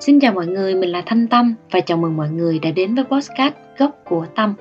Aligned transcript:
Xin 0.00 0.20
chào 0.20 0.32
mọi 0.32 0.46
người, 0.46 0.74
mình 0.74 0.90
là 0.90 1.02
Thanh 1.06 1.26
Tâm 1.26 1.54
và 1.70 1.80
chào 1.80 1.98
mừng 1.98 2.16
mọi 2.16 2.30
người 2.30 2.58
đã 2.58 2.70
đến 2.70 2.94
với 2.94 3.04
podcast 3.04 3.54
Gốc 3.78 3.90
của 4.04 4.26
Tâm. 4.36 4.54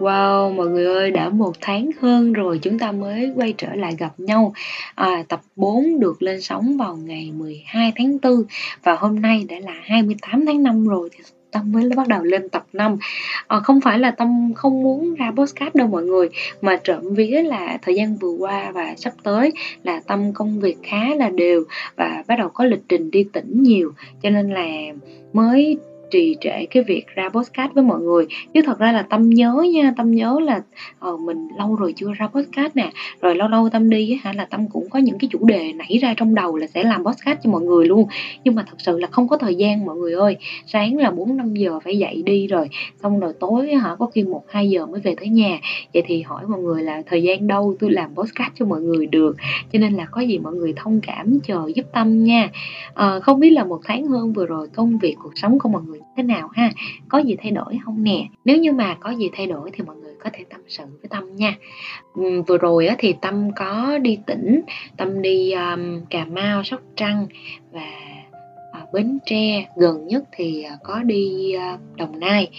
Wow, 0.00 0.54
mọi 0.54 0.66
người 0.66 0.86
ơi, 0.86 1.10
đã 1.10 1.28
một 1.28 1.52
tháng 1.60 1.90
hơn 2.00 2.32
rồi 2.32 2.58
chúng 2.62 2.78
ta 2.78 2.92
mới 2.92 3.32
quay 3.36 3.54
trở 3.58 3.74
lại 3.74 3.96
gặp 3.98 4.12
nhau. 4.18 4.52
À, 4.94 5.24
tập 5.28 5.40
4 5.56 6.00
được 6.00 6.22
lên 6.22 6.40
sóng 6.40 6.76
vào 6.76 6.96
ngày 6.96 7.32
12 7.34 7.92
tháng 7.96 8.18
4 8.22 8.42
và 8.82 8.94
hôm 8.94 9.20
nay 9.20 9.46
đã 9.48 9.56
là 9.60 9.74
28 9.82 10.46
tháng 10.46 10.62
5 10.62 10.88
rồi 10.88 11.08
thì 11.12 11.24
Tâm 11.56 11.72
mới 11.72 11.88
bắt 11.96 12.08
đầu 12.08 12.22
lên 12.22 12.48
tập 12.48 12.66
5 12.72 12.96
à, 13.00 13.06
ờ, 13.46 13.60
Không 13.60 13.80
phải 13.80 13.98
là 13.98 14.10
Tâm 14.10 14.52
không 14.54 14.82
muốn 14.82 15.14
ra 15.14 15.32
podcast 15.36 15.74
đâu 15.74 15.86
mọi 15.86 16.02
người 16.02 16.28
Mà 16.60 16.76
trộm 16.84 17.14
vía 17.14 17.42
là 17.42 17.78
thời 17.82 17.94
gian 17.94 18.16
vừa 18.16 18.32
qua 18.38 18.70
và 18.70 18.94
sắp 18.96 19.12
tới 19.22 19.52
là 19.82 20.00
Tâm 20.06 20.32
công 20.32 20.60
việc 20.60 20.76
khá 20.82 21.14
là 21.16 21.30
đều 21.30 21.64
Và 21.96 22.24
bắt 22.26 22.36
đầu 22.38 22.48
có 22.48 22.64
lịch 22.64 22.82
trình 22.88 23.10
đi 23.10 23.24
tỉnh 23.32 23.62
nhiều. 23.62 23.92
Cho 24.22 24.30
nên 24.30 24.50
là 24.50 24.66
mới 25.32 25.78
trì 26.10 26.36
trệ 26.40 26.66
cái 26.66 26.82
việc 26.82 27.06
ra 27.14 27.28
podcast 27.28 27.72
với 27.74 27.84
mọi 27.84 28.00
người. 28.00 28.26
Chứ 28.54 28.60
thật 28.66 28.78
ra 28.78 28.92
là 28.92 29.02
tâm 29.02 29.30
nhớ 29.30 29.64
nha 29.72 29.92
tâm 29.96 30.10
nhớ 30.10 30.38
là 30.42 30.60
ờ, 30.98 31.16
mình 31.16 31.48
lâu 31.58 31.74
rồi 31.74 31.92
chưa 31.96 32.12
ra 32.18 32.26
podcast 32.26 32.76
nè. 32.76 32.90
Rồi 33.20 33.34
lâu 33.34 33.48
lâu 33.48 33.68
tâm 33.68 33.90
đi 33.90 34.20
hả 34.22 34.32
là 34.32 34.44
tâm 34.44 34.68
cũng 34.68 34.90
có 34.90 34.98
những 34.98 35.18
cái 35.18 35.28
chủ 35.32 35.46
đề 35.46 35.72
nảy 35.72 35.98
ra 36.02 36.14
trong 36.16 36.34
đầu 36.34 36.56
là 36.56 36.66
sẽ 36.66 36.82
làm 36.82 37.04
podcast 37.04 37.38
cho 37.44 37.50
mọi 37.50 37.62
người 37.62 37.86
luôn. 37.86 38.08
Nhưng 38.44 38.54
mà 38.54 38.64
thật 38.70 38.76
sự 38.78 38.98
là 38.98 39.08
không 39.10 39.28
có 39.28 39.36
thời 39.36 39.54
gian 39.54 39.84
mọi 39.84 39.96
người 39.96 40.12
ơi. 40.12 40.36
Sáng 40.66 40.96
là 40.96 41.10
bốn 41.10 41.36
năm 41.36 41.54
giờ 41.54 41.80
phải 41.80 41.98
dậy 41.98 42.22
đi 42.26 42.46
rồi 42.46 42.68
xong 43.02 43.20
rồi 43.20 43.32
tối 43.40 43.74
hả 43.74 43.96
có 43.98 44.06
khi 44.06 44.22
một 44.22 44.44
hai 44.48 44.70
giờ 44.70 44.86
mới 44.86 45.00
về 45.00 45.14
tới 45.14 45.28
nhà. 45.28 45.58
Vậy 45.94 46.02
thì 46.06 46.22
hỏi 46.22 46.46
mọi 46.48 46.60
người 46.60 46.82
là 46.82 47.02
thời 47.06 47.22
gian 47.22 47.46
đâu 47.46 47.74
tôi 47.78 47.90
làm 47.90 48.14
podcast 48.14 48.52
cho 48.58 48.66
mọi 48.66 48.80
người 48.80 49.06
được? 49.06 49.36
Cho 49.72 49.78
nên 49.78 49.94
là 49.94 50.06
có 50.10 50.20
gì 50.20 50.38
mọi 50.38 50.54
người 50.54 50.72
thông 50.76 51.00
cảm 51.06 51.38
chờ 51.46 51.70
giúp 51.74 51.86
tâm 51.92 52.24
nha. 52.24 52.50
À, 52.94 53.20
không 53.20 53.40
biết 53.40 53.50
là 53.50 53.64
một 53.64 53.80
tháng 53.84 54.06
hơn 54.06 54.32
vừa 54.32 54.46
rồi 54.46 54.68
công 54.74 54.98
việc 54.98 55.16
cuộc 55.22 55.32
sống 55.34 55.58
của 55.58 55.68
mọi 55.68 55.82
người 55.82 56.00
thế 56.16 56.22
nào 56.22 56.48
ha? 56.52 56.70
Có 57.08 57.18
gì 57.18 57.36
thay 57.42 57.50
đổi 57.50 57.78
không 57.84 58.04
nè? 58.04 58.28
Nếu 58.44 58.56
như 58.56 58.72
mà 58.72 58.94
có 59.00 59.10
gì 59.10 59.30
thay 59.32 59.46
đổi 59.46 59.70
thì 59.72 59.84
mọi 59.84 59.96
người 59.96 60.14
có 60.24 60.30
thể 60.32 60.44
tâm 60.50 60.60
sự 60.68 60.84
với 60.84 61.08
tâm 61.10 61.36
nha. 61.36 61.54
Vừa 62.46 62.58
rồi 62.58 62.86
á, 62.86 62.96
thì 62.98 63.14
tâm 63.20 63.50
có 63.56 63.98
đi 63.98 64.18
tỉnh 64.26 64.60
tâm 64.96 65.22
đi 65.22 65.54
cà 66.10 66.24
mau 66.24 66.64
sóc 66.64 66.80
trăng 66.96 67.26
và 67.72 67.90
ờ, 68.72 68.80
bến 68.92 69.18
tre. 69.26 69.68
Gần 69.76 70.06
nhất 70.06 70.24
thì 70.32 70.62
ờ, 70.62 70.76
có 70.84 71.02
đi 71.02 71.52
ờ, 71.52 71.76
đồng 71.96 72.20
nai. 72.20 72.50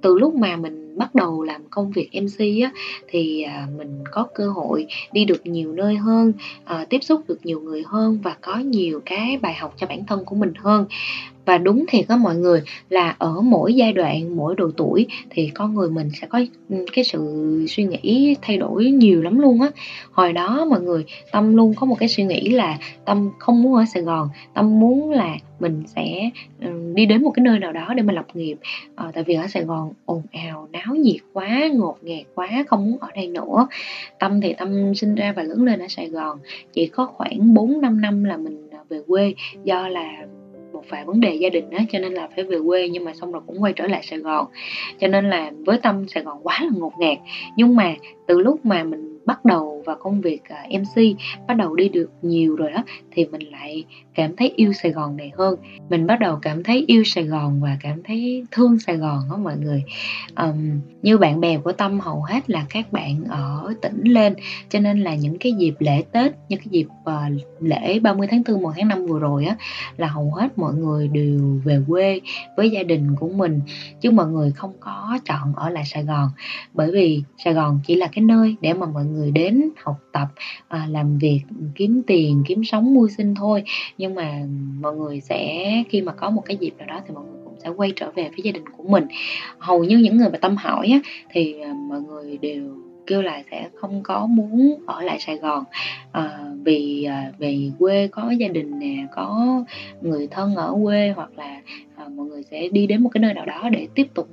Từ 0.00 0.18
lúc 0.18 0.34
mà 0.34 0.56
mình 0.56 0.87
bắt 0.98 1.14
đầu 1.14 1.42
làm 1.42 1.62
công 1.70 1.90
việc 1.90 2.10
mc 2.22 2.38
á 2.62 2.70
thì 3.08 3.42
à, 3.42 3.66
mình 3.78 4.04
có 4.10 4.26
cơ 4.34 4.48
hội 4.48 4.86
đi 5.12 5.24
được 5.24 5.46
nhiều 5.46 5.72
nơi 5.72 5.96
hơn 5.96 6.32
à, 6.64 6.86
tiếp 6.90 6.98
xúc 7.02 7.22
được 7.28 7.46
nhiều 7.46 7.60
người 7.60 7.82
hơn 7.86 8.18
và 8.22 8.36
có 8.40 8.58
nhiều 8.58 9.00
cái 9.04 9.38
bài 9.42 9.54
học 9.54 9.74
cho 9.76 9.86
bản 9.86 10.06
thân 10.06 10.24
của 10.24 10.36
mình 10.36 10.52
hơn. 10.56 10.86
Và 11.44 11.58
đúng 11.58 11.84
thì 11.88 12.02
có 12.02 12.16
mọi 12.16 12.36
người 12.36 12.62
là 12.88 13.16
ở 13.18 13.40
mỗi 13.40 13.74
giai 13.74 13.92
đoạn 13.92 14.36
mỗi 14.36 14.54
độ 14.56 14.70
tuổi 14.76 15.06
thì 15.30 15.50
con 15.54 15.74
người 15.74 15.90
mình 15.90 16.10
sẽ 16.20 16.26
có 16.26 16.40
cái 16.92 17.04
sự 17.04 17.20
suy 17.68 17.84
nghĩ 17.84 18.34
thay 18.42 18.56
đổi 18.56 18.84
nhiều 18.84 19.22
lắm 19.22 19.38
luôn 19.38 19.60
á. 19.60 19.70
Hồi 20.10 20.32
đó 20.32 20.64
mọi 20.70 20.80
người 20.80 21.04
tâm 21.32 21.56
luôn 21.56 21.74
có 21.74 21.86
một 21.86 21.96
cái 21.98 22.08
suy 22.08 22.24
nghĩ 22.24 22.48
là 22.48 22.78
tâm 23.04 23.30
không 23.38 23.62
muốn 23.62 23.74
ở 23.74 23.84
sài 23.94 24.02
gòn 24.02 24.28
tâm 24.54 24.80
muốn 24.80 25.10
là 25.10 25.36
mình 25.60 25.82
sẽ 25.86 26.30
ừ, 26.60 26.92
đi 26.94 27.06
đến 27.06 27.22
một 27.22 27.30
cái 27.30 27.42
nơi 27.42 27.58
nào 27.58 27.72
đó 27.72 27.94
để 27.96 28.02
mà 28.02 28.12
lập 28.12 28.26
nghiệp. 28.34 28.56
À, 28.94 29.06
tại 29.14 29.24
vì 29.24 29.34
ở 29.34 29.46
sài 29.46 29.62
gòn 29.62 29.92
ồn 30.04 30.22
ào 30.32 30.68
náo 30.72 30.94
nhiệt 30.94 31.20
quá 31.32 31.68
ngột 31.74 31.98
ngạt 32.02 32.26
quá 32.34 32.48
không 32.68 32.90
muốn 32.90 32.98
ở 32.98 33.08
đây 33.14 33.26
nữa. 33.26 33.68
Tâm 34.18 34.40
thì 34.40 34.54
tâm 34.58 34.94
sinh 34.94 35.14
ra 35.14 35.32
và 35.32 35.42
lớn 35.42 35.64
lên 35.64 35.80
ở 35.80 35.86
sài 35.88 36.08
gòn. 36.08 36.38
Chỉ 36.72 36.86
có 36.86 37.06
khoảng 37.06 37.54
4 37.54 37.80
năm 37.80 38.00
năm 38.00 38.24
là 38.24 38.36
mình 38.36 38.68
à, 38.72 38.78
về 38.88 39.00
quê 39.06 39.34
do 39.64 39.88
là 39.88 40.26
một 40.72 40.84
vài 40.88 41.04
vấn 41.04 41.20
đề 41.20 41.34
gia 41.34 41.48
đình 41.48 41.70
đó 41.70 41.78
cho 41.92 41.98
nên 41.98 42.12
là 42.12 42.28
phải 42.34 42.44
về 42.44 42.58
quê 42.66 42.88
nhưng 42.88 43.04
mà 43.04 43.14
xong 43.14 43.32
rồi 43.32 43.42
cũng 43.46 43.62
quay 43.62 43.72
trở 43.72 43.86
lại 43.86 44.02
Sài 44.02 44.18
Gòn. 44.18 44.46
Cho 45.00 45.08
nên 45.08 45.30
là 45.30 45.52
với 45.66 45.78
tâm 45.78 46.08
Sài 46.08 46.22
Gòn 46.22 46.40
quá 46.42 46.58
là 46.62 46.70
ngột 46.78 46.92
ngạt. 46.98 47.18
Nhưng 47.56 47.76
mà 47.76 47.94
từ 48.28 48.40
lúc 48.40 48.66
mà 48.66 48.84
mình 48.84 49.08
bắt 49.28 49.44
đầu 49.44 49.82
vào 49.86 49.96
công 50.00 50.20
việc 50.20 50.40
à, 50.48 50.66
MC 50.80 51.02
bắt 51.48 51.54
đầu 51.54 51.76
đi 51.76 51.88
được 51.88 52.10
nhiều 52.22 52.56
rồi 52.56 52.70
đó 52.70 52.84
thì 53.10 53.24
mình 53.24 53.40
lại 53.40 53.84
cảm 54.14 54.36
thấy 54.36 54.52
yêu 54.56 54.72
Sài 54.72 54.92
Gòn 54.92 55.16
này 55.16 55.32
hơn. 55.38 55.54
Mình 55.88 56.06
bắt 56.06 56.20
đầu 56.20 56.38
cảm 56.42 56.62
thấy 56.62 56.84
yêu 56.86 57.04
Sài 57.04 57.24
Gòn 57.24 57.60
và 57.60 57.76
cảm 57.80 58.02
thấy 58.02 58.44
thương 58.50 58.78
Sài 58.78 58.96
Gòn 58.96 59.18
đó 59.30 59.36
mọi 59.36 59.56
người. 59.56 59.82
Um, 60.36 60.80
như 61.02 61.18
bạn 61.18 61.40
bè 61.40 61.58
của 61.58 61.72
Tâm 61.72 62.00
hầu 62.00 62.22
hết 62.22 62.50
là 62.50 62.66
các 62.70 62.92
bạn 62.92 63.24
ở 63.28 63.74
tỉnh 63.82 64.04
lên 64.04 64.34
cho 64.68 64.80
nên 64.80 65.00
là 65.00 65.14
những 65.14 65.38
cái 65.38 65.52
dịp 65.52 65.74
lễ 65.78 66.02
Tết 66.12 66.32
như 66.48 66.56
cái 66.56 66.66
dịp 66.70 66.86
uh, 66.86 67.42
lễ 67.60 67.98
30 67.98 68.26
tháng 68.30 68.42
4 68.48 68.62
1 68.62 68.72
tháng 68.76 68.88
5 68.88 69.06
vừa 69.06 69.18
rồi 69.18 69.44
á 69.44 69.56
là 69.96 70.06
hầu 70.06 70.30
hết 70.34 70.58
mọi 70.58 70.74
người 70.74 71.08
đều 71.08 71.60
về 71.64 71.82
quê 71.88 72.20
với 72.56 72.70
gia 72.70 72.82
đình 72.82 73.16
của 73.16 73.28
mình 73.28 73.60
chứ 74.00 74.10
mọi 74.10 74.26
người 74.26 74.52
không 74.52 74.72
có 74.80 75.18
chọn 75.24 75.54
ở 75.54 75.70
lại 75.70 75.84
Sài 75.86 76.04
Gòn. 76.04 76.28
Bởi 76.74 76.90
vì 76.92 77.22
Sài 77.44 77.54
Gòn 77.54 77.80
chỉ 77.86 77.94
là 77.94 78.08
cái 78.12 78.17
nơi 78.20 78.56
để 78.60 78.72
mà 78.72 78.86
mọi 78.86 79.04
người 79.04 79.28
người 79.28 79.30
đến 79.30 79.70
học 79.76 79.96
tập 80.12 80.28
à, 80.68 80.86
làm 80.90 81.18
việc 81.18 81.40
kiếm 81.74 82.02
tiền 82.06 82.42
kiếm 82.46 82.64
sống 82.64 82.94
mưu 82.94 83.08
sinh 83.08 83.34
thôi. 83.34 83.62
Nhưng 83.98 84.14
mà 84.14 84.42
mọi 84.80 84.96
người 84.96 85.20
sẽ 85.20 85.84
khi 85.88 86.02
mà 86.02 86.12
có 86.12 86.30
một 86.30 86.42
cái 86.44 86.56
dịp 86.56 86.72
nào 86.78 86.86
đó 86.86 87.00
thì 87.06 87.14
mọi 87.14 87.24
người 87.24 87.40
cũng 87.44 87.54
sẽ 87.62 87.68
quay 87.68 87.92
trở 87.96 88.10
về 88.10 88.22
với 88.22 88.38
gia 88.44 88.52
đình 88.52 88.68
của 88.76 88.84
mình. 88.88 89.06
Hầu 89.58 89.84
như 89.84 89.98
những 89.98 90.16
người 90.16 90.30
mà 90.30 90.38
tâm 90.38 90.56
hỏi 90.56 90.88
á, 90.92 91.00
thì 91.30 91.60
à, 91.60 91.72
mọi 91.88 92.00
người 92.00 92.38
đều 92.38 92.74
kêu 93.06 93.22
là 93.22 93.42
sẽ 93.50 93.68
không 93.74 94.02
có 94.02 94.26
muốn 94.26 94.74
ở 94.86 95.02
lại 95.02 95.18
Sài 95.20 95.36
Gòn. 95.36 95.64
À, 96.12 96.38
vì 96.64 97.04
à, 97.04 97.32
về 97.38 97.70
quê 97.78 98.08
có 98.08 98.30
gia 98.30 98.48
đình 98.48 98.78
nè 98.78 99.06
có 99.16 99.46
người 100.02 100.28
thân 100.30 100.54
ở 100.54 100.76
quê 100.82 101.12
hoặc 101.16 101.30
là 101.36 101.60
à, 101.96 102.04
mọi 102.16 102.26
người 102.26 102.42
sẽ 102.42 102.68
đi 102.68 102.86
đến 102.86 103.02
một 103.02 103.10
cái 103.12 103.20
nơi 103.20 103.34
nào 103.34 103.46
đó 103.46 103.68
để 103.72 103.86
tiếp 103.94 104.06
tục 104.14 104.28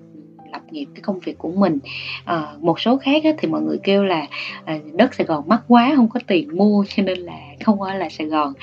lập 0.56 0.62
nghiệp 0.72 0.86
cái 0.96 1.02
công 1.02 1.20
việc 1.20 1.38
của 1.38 1.52
mình. 1.52 1.80
À, 2.26 2.48
một 2.60 2.80
số 2.80 2.98
khác 2.98 3.24
á, 3.24 3.30
thì 3.38 3.48
mọi 3.48 3.62
người 3.62 3.78
kêu 3.84 4.04
là 4.04 4.26
à, 4.66 4.80
đất 4.94 5.14
Sài 5.14 5.26
Gòn 5.26 5.44
mắc 5.48 5.62
quá 5.68 5.94
không 5.96 6.10
có 6.10 6.20
tiền 6.28 6.58
mua 6.58 6.86
cho 6.96 7.04
nên 7.04 7.20
là 7.20 7.38
không 7.66 7.82
ở 7.82 7.94
lại 7.94 8.10
Sài 8.10 8.28
Gòn. 8.28 8.54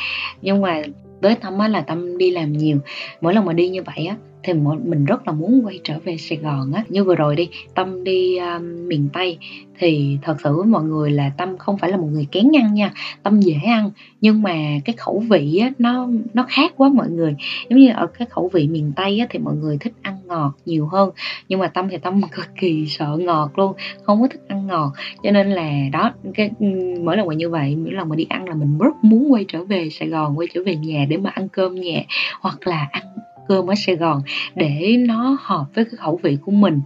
Nhưng 0.42 0.60
mà 0.60 0.82
với 1.20 1.34
tâm 1.34 1.58
á, 1.58 1.68
là 1.68 1.80
tâm 1.80 2.18
đi 2.18 2.30
làm 2.30 2.52
nhiều. 2.52 2.78
Mỗi 3.20 3.34
lần 3.34 3.44
mà 3.44 3.52
đi 3.52 3.68
như 3.68 3.82
vậy 3.82 4.06
á 4.06 4.16
thì 4.42 4.52
mình 4.84 5.04
rất 5.04 5.26
là 5.26 5.32
muốn 5.32 5.60
quay 5.64 5.80
trở 5.84 5.98
về 6.04 6.16
Sài 6.16 6.38
Gòn 6.38 6.72
á. 6.72 6.84
Như 6.88 7.04
vừa 7.04 7.14
rồi 7.14 7.36
đi 7.36 7.48
tâm 7.74 8.04
đi 8.04 8.38
um, 8.38 8.88
miền 8.88 9.08
Tây. 9.12 9.38
Thì 9.78 10.18
thật 10.22 10.36
sự 10.44 10.56
với 10.56 10.66
mọi 10.66 10.82
người 10.82 11.10
là 11.10 11.30
tâm 11.36 11.58
không 11.58 11.78
phải 11.78 11.90
là 11.90 11.96
một 11.96 12.08
người 12.12 12.26
kén 12.32 12.50
ăn 12.62 12.74
nha. 12.74 12.92
Tâm 13.22 13.40
dễ 13.40 13.54
ăn. 13.66 13.90
Nhưng 14.20 14.42
mà 14.42 14.54
cái 14.84 14.94
khẩu 14.98 15.18
vị 15.30 15.58
á, 15.58 15.70
nó 15.78 16.08
nó 16.34 16.46
khác 16.48 16.72
quá 16.76 16.88
mọi 16.88 17.10
người. 17.10 17.34
Giống 17.70 17.80
như 17.80 17.90
ở 17.92 18.06
cái 18.06 18.26
khẩu 18.30 18.50
vị 18.52 18.68
miền 18.68 18.92
Tây 18.96 19.18
á, 19.18 19.26
thì 19.30 19.38
mọi 19.38 19.54
người 19.54 19.78
thích 19.78 19.92
ăn 20.02 20.16
ngọt 20.26 20.52
nhiều 20.66 20.86
hơn. 20.86 21.10
Nhưng 21.48 21.60
mà 21.60 21.68
tâm 21.68 21.88
thì 21.88 21.98
tâm 21.98 22.20
cực 22.30 22.46
kỳ 22.60 22.86
sợ 22.88 23.16
ngọt 23.20 23.50
luôn 23.56 23.72
không 24.02 24.22
có 24.22 24.28
thích 24.28 24.42
ăn 24.48 24.66
ngọt. 24.66 24.92
Cho 25.22 25.30
nên 25.30 25.50
là 25.50 25.70
đó 25.92 26.12
cái 26.34 26.50
ừ, 26.60 26.66
mỗi 27.00 27.16
lần 27.16 27.26
mà 27.26 27.34
như 27.34 27.50
vậy 27.50 27.76
mỗi 27.76 27.92
lần 27.92 28.08
mà 28.08 28.16
đi 28.16 28.26
ăn 28.28 28.48
là 28.48 28.54
mình 28.54 28.78
rất 28.78 29.04
muốn 29.04 29.32
quay 29.32 29.44
trở 29.48 29.64
về 29.64 29.88
Sài 29.90 30.08
Gòn 30.08 30.38
quay 30.38 30.48
trở 30.54 30.62
về 30.66 30.76
nhà 30.76 31.06
để 31.08 31.16
mà 31.16 31.30
ăn 31.30 31.48
cơm 31.48 31.74
nhẹ 31.74 32.06
hoặc 32.40 32.66
là 32.66 32.88
ăn 32.92 33.02
cơm 33.48 33.66
ở 33.66 33.74
Sài 33.74 33.96
Gòn 33.96 34.22
để 34.54 34.96
nó 34.98 35.36
hợp 35.40 35.64
với 35.74 35.84
cái 35.84 35.94
khẩu 35.96 36.20
vị 36.22 36.38
của 36.44 36.52
mình. 36.52 36.80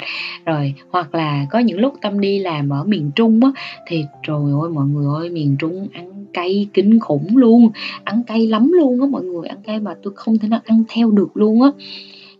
Rồi, 0.45 0.75
hoặc 0.91 1.15
là 1.15 1.47
có 1.51 1.59
những 1.59 1.79
lúc 1.79 1.95
tâm 2.03 2.21
đi 2.21 2.39
làm 2.39 2.69
ở 2.69 2.85
miền 2.85 3.11
Trung 3.17 3.41
á, 3.43 3.51
thì 3.87 4.05
trời 4.27 4.43
ơi, 4.63 4.71
mọi 4.75 4.87
người 4.87 5.07
ơi, 5.21 5.31
miền 5.31 5.57
Trung 5.59 5.89
ăn 5.93 6.25
cay 6.33 6.69
kinh 6.75 6.99
khủng 6.99 7.37
luôn, 7.37 7.71
ăn 8.05 8.23
cay 8.27 8.47
lắm 8.47 8.73
luôn 8.73 9.01
á, 9.01 9.07
mọi 9.11 9.25
người 9.25 9.49
ăn 9.49 9.59
cay 9.63 9.81
mà 9.81 9.95
tôi 10.03 10.13
không 10.17 10.39
thể 10.39 10.49
nào 10.49 10.61
ăn 10.65 10.85
theo 10.89 11.11
được 11.11 11.37
luôn 11.37 11.63
á. 11.63 11.69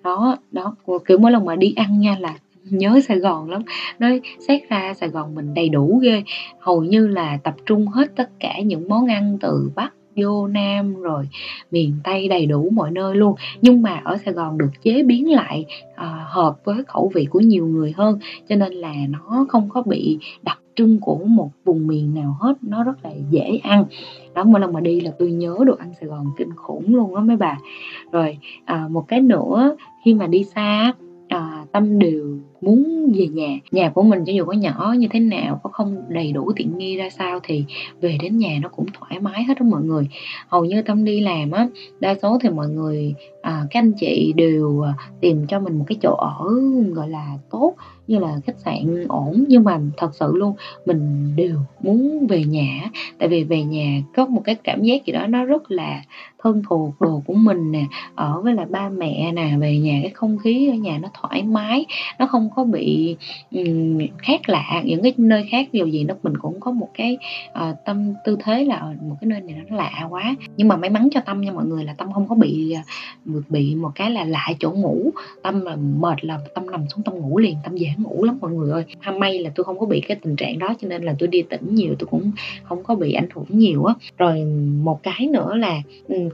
Đó 0.03 0.37
đó 0.53 0.75
kiểu 1.07 1.19
mỗi 1.19 1.33
lần 1.33 1.45
mà 1.45 1.57
đi 1.57 1.73
ăn 1.77 2.01
nha 2.01 2.17
là 2.21 2.35
nhớ 2.65 3.01
Sài 3.09 3.19
Gòn 3.19 3.51
lắm. 3.51 3.63
Nói 3.99 4.21
xét 4.49 4.69
ra 4.69 4.95
Sài 4.95 5.09
Gòn 5.09 5.35
mình 5.35 5.55
đầy 5.55 5.69
đủ 5.69 6.01
ghê, 6.03 6.23
hầu 6.59 6.83
như 6.85 7.07
là 7.07 7.39
tập 7.45 7.55
trung 7.67 7.87
hết 7.87 8.17
tất 8.17 8.31
cả 8.41 8.61
những 8.61 8.89
món 8.89 9.07
ăn 9.07 9.39
từ 9.41 9.71
Bắc 9.75 9.93
vô 10.17 10.47
Nam 10.47 10.95
rồi 10.95 11.29
miền 11.71 11.97
Tây 12.05 12.29
đầy 12.29 12.47
đủ 12.47 12.69
mọi 12.73 12.91
nơi 12.91 13.17
luôn. 13.17 13.35
Nhưng 13.63 13.83
mà 13.83 14.01
ở 14.05 14.17
Sài 14.17 14.35
Gòn 14.35 14.59
được 14.59 14.71
chế 14.83 15.03
biến 15.03 15.33
lại 15.33 15.65
à, 15.95 16.27
hợp 16.29 16.57
với 16.65 16.85
khẩu 16.89 17.11
vị 17.15 17.27
của 17.31 17.41
nhiều 17.41 17.67
người 17.67 17.93
hơn 17.97 18.19
cho 18.49 18.57
nên 18.57 18.73
là 18.73 18.95
nó 19.09 19.47
không 19.49 19.69
có 19.69 19.83
bị 19.83 20.19
đặc 20.43 20.59
trưng 20.77 21.01
của 21.01 21.19
một 21.25 21.51
vùng 21.65 21.87
miền 21.87 22.15
nào 22.15 22.37
hết 22.41 22.55
nó 22.63 22.85
rất 22.85 23.05
là 23.05 23.11
dễ 23.31 23.61
ăn. 23.63 23.85
Đó 24.35 24.45
mỗi 24.45 24.61
lần 24.61 24.73
mà 24.73 24.81
đi 24.81 25.01
là 25.01 25.11
tôi 25.19 25.31
nhớ 25.31 25.57
đồ 25.67 25.75
ăn 25.79 25.93
Sài 26.01 26.09
Gòn 26.09 26.27
kinh 26.39 26.55
khủng 26.57 26.95
luôn 26.95 27.15
đó 27.15 27.21
mấy 27.21 27.37
bà. 27.37 27.59
Rồi 28.13 28.39
à, 28.65 28.89
một 28.91 29.09
cái 29.09 29.21
nữa 29.21 29.77
khi 30.05 30.15
mà 30.15 30.27
đi 30.27 30.45
xa 30.45 30.93
à, 31.29 31.65
tâm 31.73 31.99
đều 31.99 32.39
muốn 32.61 32.96
về 33.15 33.27
nhà. 33.27 33.59
Nhà 33.71 33.91
của 33.91 34.03
mình 34.03 34.25
cho 34.27 34.33
dù 34.33 34.45
có 34.45 34.53
nhỏ 34.53 34.95
như 34.99 35.09
thế 35.11 35.21
nào 35.21 35.61
có 35.63 35.71
không 35.71 36.03
đầy 36.09 36.33
đủ 36.33 36.53
tiện 36.57 36.79
nghi 36.79 36.97
ra 36.97 37.11
sao 37.11 37.41
thì 37.43 37.65
về 38.01 38.19
đến 38.23 38.39
nhà 38.39 38.59
nó 38.63 38.69
cũng 38.69 38.87
thoải 38.99 39.21
mái 39.21 39.45
hết 39.45 39.55
đó 39.61 39.67
mọi 39.71 39.83
người. 39.83 40.09
Hầu 40.49 40.65
như 40.65 40.83
tâm 40.83 41.05
đi 41.05 41.21
làm 41.21 41.51
á 41.51 41.69
đa 42.01 42.15
số 42.23 42.39
thì 42.43 42.49
mọi 42.49 42.69
người 42.69 43.15
à, 43.43 43.67
các 43.71 43.81
anh 43.81 43.93
chị 43.93 44.33
đều 44.37 44.81
à, 44.81 44.95
tìm 45.21 45.47
cho 45.47 45.61
mình 45.61 45.79
một 45.79 45.85
cái 45.89 45.99
chỗ 46.03 46.15
ở 46.15 46.51
gọi 46.95 47.09
là 47.09 47.39
tốt 47.51 47.75
như 48.07 48.19
là 48.19 48.41
khách 48.47 48.59
sạn 48.59 49.07
ổn. 49.09 49.45
Nhưng 49.49 49.65
mà 49.65 49.81
thật 49.97 50.11
sự 50.15 50.33
luôn 50.37 50.55
mình 50.87 51.33
đều 51.37 51.57
muốn 51.81 52.27
về 52.27 52.45
nhà 52.45 52.91
tại 53.19 53.29
vì 53.29 53.45
về 53.45 53.63
nhà 53.63 54.03
có 54.17 54.27
một 54.27 54.43
cái 54.45 54.55
cảm 54.55 54.83
giác 54.83 55.07
gì 55.07 55.13
đó 55.13 55.27
nó 55.27 55.45
rất 55.45 55.71
là 55.71 56.03
thân 56.39 56.63
thuộc 56.69 57.01
đồ 57.01 57.23
của 57.27 57.35
mình 57.35 57.73
nè 57.73 57.85
ở 58.15 58.41
với 58.41 58.55
lại 58.55 58.67
ba 58.71 58.89
mẹ 58.89 59.33
nè 59.33 59.57
về 59.61 59.79
nhà 59.79 59.99
cái 60.03 60.11
không 60.15 60.39
khí 60.39 60.69
ở 60.71 60.75
nhà 60.75 60.99
nó 60.99 61.09
thoải 61.21 61.43
mái 61.43 61.87
nó 62.19 62.27
không 62.27 62.51
có 62.57 62.65
bị 62.65 62.96
um, 63.51 63.99
khác 64.19 64.49
lạ 64.49 64.83
những 64.85 65.03
cái 65.03 65.15
nơi 65.17 65.49
khác 65.51 65.69
điều 65.73 65.87
gì 65.87 66.05
nó 66.05 66.15
mình 66.23 66.37
cũng 66.37 66.61
có 66.61 66.71
một 66.71 66.89
cái 66.95 67.19
uh, 67.51 67.77
tâm 67.85 68.15
tư 68.25 68.37
thế 68.45 68.65
là 68.65 68.77
ờ, 68.77 68.93
một 69.03 69.17
cái 69.21 69.29
nơi 69.29 69.41
này 69.41 69.63
nó 69.69 69.77
lạ 69.77 70.07
quá. 70.11 70.37
Nhưng 70.57 70.69
mà 70.69 70.77
may 70.77 70.91
mắn 70.91 71.09
cho 71.13 71.21
tâm 71.21 71.41
nha 71.41 71.53
mọi 71.53 71.65
người 71.65 71.85
là 71.85 71.95
tâm 71.99 72.13
không 72.13 72.29
có 72.29 72.35
bị 72.35 72.73
ờ, 72.73 73.41
bị 73.49 73.75
một 73.75 73.91
cái 73.95 74.11
là 74.11 74.25
lại 74.25 74.57
chỗ 74.61 74.71
ngủ. 74.71 75.11
Tâm 75.43 75.65
là 75.65 75.77
mệt 75.77 76.25
là 76.25 76.39
tâm 76.55 76.71
nằm 76.71 76.81
xuống 76.89 77.03
tâm 77.05 77.15
ngủ 77.15 77.39
liền 77.39 77.57
tâm 77.65 77.77
dễ 77.77 77.89
ngủ 77.99 78.25
lắm 78.25 78.39
mọi 78.41 78.53
người 78.53 78.73
ơi. 78.73 78.85
Hôm 79.03 79.19
may 79.19 79.39
là 79.39 79.51
tôi 79.55 79.65
không 79.65 79.79
có 79.79 79.87
bị 79.87 80.01
cái 80.01 80.17
tình 80.23 80.37
trạng 80.37 80.59
đó 80.59 80.75
cho 80.81 80.89
nên 80.89 81.03
là 81.03 81.15
tôi 81.19 81.29
đi 81.29 81.43
tỉnh 81.43 81.75
nhiều 81.75 81.95
tôi 81.99 82.07
cũng 82.11 82.31
không 82.63 82.85
có 82.85 82.95
bị 82.95 83.13
ảnh 83.13 83.29
hưởng 83.35 83.47
nhiều 83.49 83.85
á. 83.85 83.95
Rồi 84.19 84.45
một 84.83 85.03
cái 85.03 85.27
nữa 85.27 85.55
là 85.55 85.83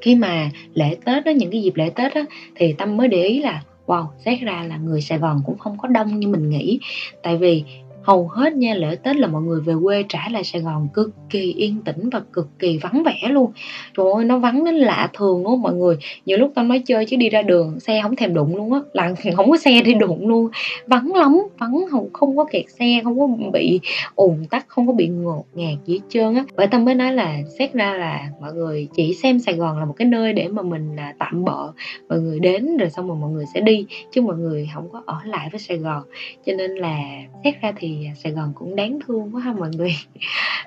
khi 0.01 0.15
mà 0.15 0.51
lễ 0.75 0.97
tết 1.05 1.25
đó 1.25 1.31
những 1.31 1.51
cái 1.51 1.63
dịp 1.63 1.77
lễ 1.77 1.91
tết 1.95 2.13
á 2.13 2.25
thì 2.55 2.73
tâm 2.73 2.97
mới 2.97 3.09
để 3.09 3.25
ý 3.25 3.41
là 3.41 3.63
wow, 3.93 4.07
xét 4.25 4.41
ra 4.41 4.63
là 4.63 4.77
người 4.77 5.01
sài 5.01 5.19
gòn 5.19 5.43
cũng 5.47 5.59
không 5.59 5.79
có 5.79 5.89
đông 5.89 6.21
như 6.21 6.29
mình 6.29 6.51
nghĩ. 6.51 6.81
Tại 7.23 7.37
vì 7.37 7.65
hầu 8.03 8.29
hết 8.29 8.53
nha, 8.53 8.75
lễ 8.75 8.97
tết 9.03 9.17
là 9.17 9.27
mọi 9.27 9.43
người 9.43 9.61
về 9.61 9.75
quê 9.83 10.05
trả 10.09 10.29
lại 10.31 10.45
sài 10.45 10.63
gòn 10.63 10.89
cực 10.95 11.11
kỳ 11.31 11.53
yên 11.53 11.83
tĩnh 11.85 12.11
và 12.11 12.21
cực 12.33 12.49
kỳ 12.59 12.79
vắng 12.79 13.03
vẻ 13.03 13.29
luôn. 13.29 13.53
Trời 13.97 14.07
ơi, 14.15 14.25
nó 14.25 14.39
vắng 14.39 14.65
đến 14.65 14.75
lạ 14.75 15.11
thường 15.15 15.43
luôn 15.45 15.63
mọi 15.63 15.75
người. 15.75 15.97
Nhiều 16.27 16.39
lúc 16.39 16.53
tao 16.55 16.65
nói 16.65 16.83
chơi 16.87 17.07
chứ 17.07 17.17
đi 17.17 17.29
ra 17.29 17.43
đường, 17.43 17.81
xe 17.81 18.01
không 18.03 18.17
thèm 18.17 18.35
đụng 18.35 18.57
luôn 18.57 18.73
á, 18.73 18.81
là 18.93 19.15
không 19.37 19.51
có 19.51 19.57
xe 19.57 19.83
đi 19.83 19.95
đụng 19.95 20.29
luôn. 20.29 20.49
Vắng 20.87 21.15
lắm, 21.15 21.43
vắng 21.59 21.85
không 21.91 22.09
không 22.13 22.37
có 22.37 22.45
kẹt 22.45 22.65
xe, 22.79 23.01
không 23.05 23.21
có 23.21 23.29
bị 23.53 23.81
ùn 24.15 24.47
tắc, 24.51 24.69
không 24.69 24.87
có 24.87 24.93
bị 24.93 25.09
ngột 25.09 25.45
ngạt 25.55 25.79
gì 25.87 25.95
hết 25.95 26.01
trơn 26.09 26.35
á. 26.35 26.45
Bởi 26.57 26.67
tao 26.67 26.81
mới 26.81 26.95
nói 26.95 27.13
là, 27.13 27.39
xét 27.59 27.73
ra 27.73 27.95
là 27.95 28.29
mọi 28.41 28.53
người 28.53 28.89
chỉ 28.95 29.15
xem 29.15 29.39
sài 29.39 29.55
gòn 29.55 29.79
là 29.79 29.85
một 29.85 29.95
cái 29.97 30.09
nơi 30.09 30.33
để 30.33 30.49
mà 30.49 30.63
mình 30.63 30.97
là 30.97 31.15
tạm 31.19 31.45
bợ, 31.45 31.73
mọi 32.09 32.21
người 32.21 32.41
đến 32.41 32.77
rồi 32.77 32.91
xong 32.91 33.09
rồi 33.09 33.17
mọi 33.21 33.31
người 33.31 33.45
sẽ 33.55 33.61
đi, 33.61 33.87
chứ 34.13 34.21
mọi 34.21 34.37
người 34.37 34.69
không 34.75 34.89
có 34.93 35.03
ở 35.07 35.17
lại 35.25 35.49
với 35.53 35.61
sài 35.61 35.77
gòn. 35.77 36.03
Cho 36.47 36.53
nên 36.53 36.71
là 36.71 36.99
xét 37.45 37.55
ra 37.63 37.73
thì 37.77 37.92
À, 38.07 38.15
Sài 38.15 38.33
Gòn 38.33 38.53
cũng 38.55 38.77
đáng 38.77 38.99
thương 39.07 39.35
quá 39.35 39.43
ha 39.43 39.53
mọi 39.53 39.71
người. 39.77 39.95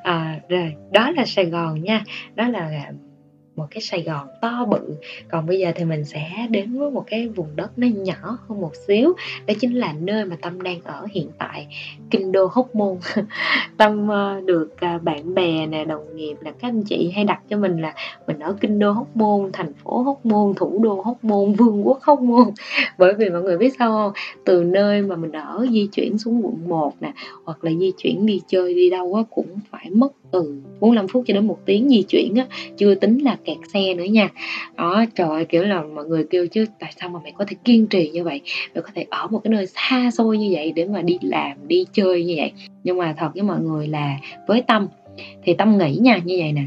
À, 0.03 0.39
rồi 0.49 0.75
đó 0.91 1.11
là 1.11 1.25
Sài 1.25 1.45
Gòn 1.45 1.83
nha. 1.83 2.03
Đó 2.35 2.47
là 2.47 2.59
à, 2.59 2.91
một 3.55 3.67
cái 3.71 3.81
Sài 3.81 4.01
Gòn 4.01 4.27
to 4.41 4.65
bự. 4.65 4.95
Còn 5.27 5.45
bây 5.45 5.59
giờ 5.59 5.71
thì 5.75 5.85
mình 5.85 6.05
sẽ 6.05 6.47
đến 6.49 6.79
với 6.79 6.91
một 6.91 7.03
cái 7.07 7.27
vùng 7.27 7.55
đất 7.55 7.71
nó 7.77 7.87
nhỏ 7.87 8.37
hơn 8.47 8.61
một 8.61 8.71
xíu. 8.87 9.13
Đó 9.47 9.53
chính 9.59 9.73
là 9.73 9.93
nơi 9.99 10.25
mà 10.25 10.35
Tâm 10.41 10.61
đang 10.61 10.81
ở 10.83 11.07
hiện 11.11 11.27
tại, 11.37 11.67
Kinh 12.11 12.31
đô 12.31 12.49
Hóc 12.51 12.75
Môn. 12.75 12.97
Tâm 13.77 14.07
ờ, 14.07 14.41
được 14.45 14.79
à, 14.79 14.97
bạn 14.97 15.35
bè 15.35 15.65
nè, 15.65 15.85
đồng 15.85 16.15
nghiệp 16.15 16.35
là 16.41 16.51
các 16.51 16.67
anh 16.67 16.83
chị 16.83 17.11
hay 17.15 17.23
đặt 17.23 17.41
cho 17.49 17.57
mình 17.57 17.81
là 17.81 17.93
mình 18.27 18.39
ở 18.39 18.55
Kinh 18.61 18.79
đô 18.79 18.91
Hóc 18.91 19.07
Môn, 19.15 19.49
thành 19.53 19.73
phố 19.73 20.01
Hóc 20.01 20.25
Môn, 20.25 20.53
thủ 20.55 20.79
đô 20.83 21.01
Hóc 21.01 21.23
Môn, 21.23 21.53
vương 21.53 21.87
quốc 21.87 21.99
Hóc 22.01 22.21
Môn. 22.21 22.47
Bởi 22.97 23.13
vì 23.13 23.29
mọi 23.29 23.41
người 23.41 23.57
biết 23.57 23.73
sao 23.79 23.89
không? 23.89 24.11
Từ 24.43 24.63
nơi 24.63 25.01
mà 25.01 25.15
mình 25.15 25.31
ở 25.31 25.65
di 25.71 25.87
chuyển 25.91 26.17
xuống 26.17 26.45
quận 26.45 26.69
1 26.69 26.93
nè, 27.01 27.13
hoặc 27.43 27.63
là 27.63 27.71
di 27.79 27.91
chuyển 27.97 28.25
đi 28.25 28.41
chơi 28.47 28.73
đi 28.73 28.89
đâu 28.89 29.13
á 29.13 29.23
cũng 29.29 29.59
phải 29.71 29.89
mất 29.89 30.11
từ 30.35 30.61
45 30.79 31.07
phút 31.07 31.23
cho 31.27 31.33
đến 31.33 31.47
một 31.47 31.59
tiếng 31.65 31.89
di 31.89 32.01
chuyển 32.01 32.35
á 32.35 32.45
chưa 32.77 32.95
tính 32.95 33.17
là 33.17 33.37
kẹt 33.45 33.57
xe 33.73 33.93
nữa 33.93 34.03
nha. 34.03 34.29
Đó 34.77 35.05
trời 35.15 35.29
ơi, 35.29 35.45
kiểu 35.45 35.63
là 35.63 35.83
mọi 35.83 36.05
người 36.05 36.25
kêu 36.29 36.47
chứ 36.47 36.65
tại 36.79 36.93
sao 36.99 37.09
mà 37.09 37.19
mày 37.23 37.31
có 37.37 37.45
thể 37.47 37.55
kiên 37.63 37.87
trì 37.87 38.09
như 38.09 38.23
vậy? 38.23 38.41
Mày 38.75 38.81
có 38.81 38.89
thể 38.95 39.05
ở 39.09 39.27
một 39.27 39.39
cái 39.43 39.51
nơi 39.51 39.65
xa 39.65 40.11
xôi 40.11 40.37
như 40.37 40.49
vậy 40.53 40.73
để 40.75 40.85
mà 40.85 41.01
đi 41.01 41.17
làm 41.21 41.67
đi 41.67 41.85
chơi 41.93 42.23
như 42.23 42.33
vậy? 42.37 42.51
Nhưng 42.83 42.97
mà 42.97 43.13
thật 43.17 43.29
với 43.33 43.43
mọi 43.43 43.59
người 43.61 43.87
là 43.87 44.17
với 44.47 44.61
tâm 44.61 44.87
thì 45.43 45.53
tâm 45.53 45.77
nghĩ 45.77 45.97
nha 46.01 46.17
như 46.25 46.35
vậy 46.39 46.51
nè 46.51 46.63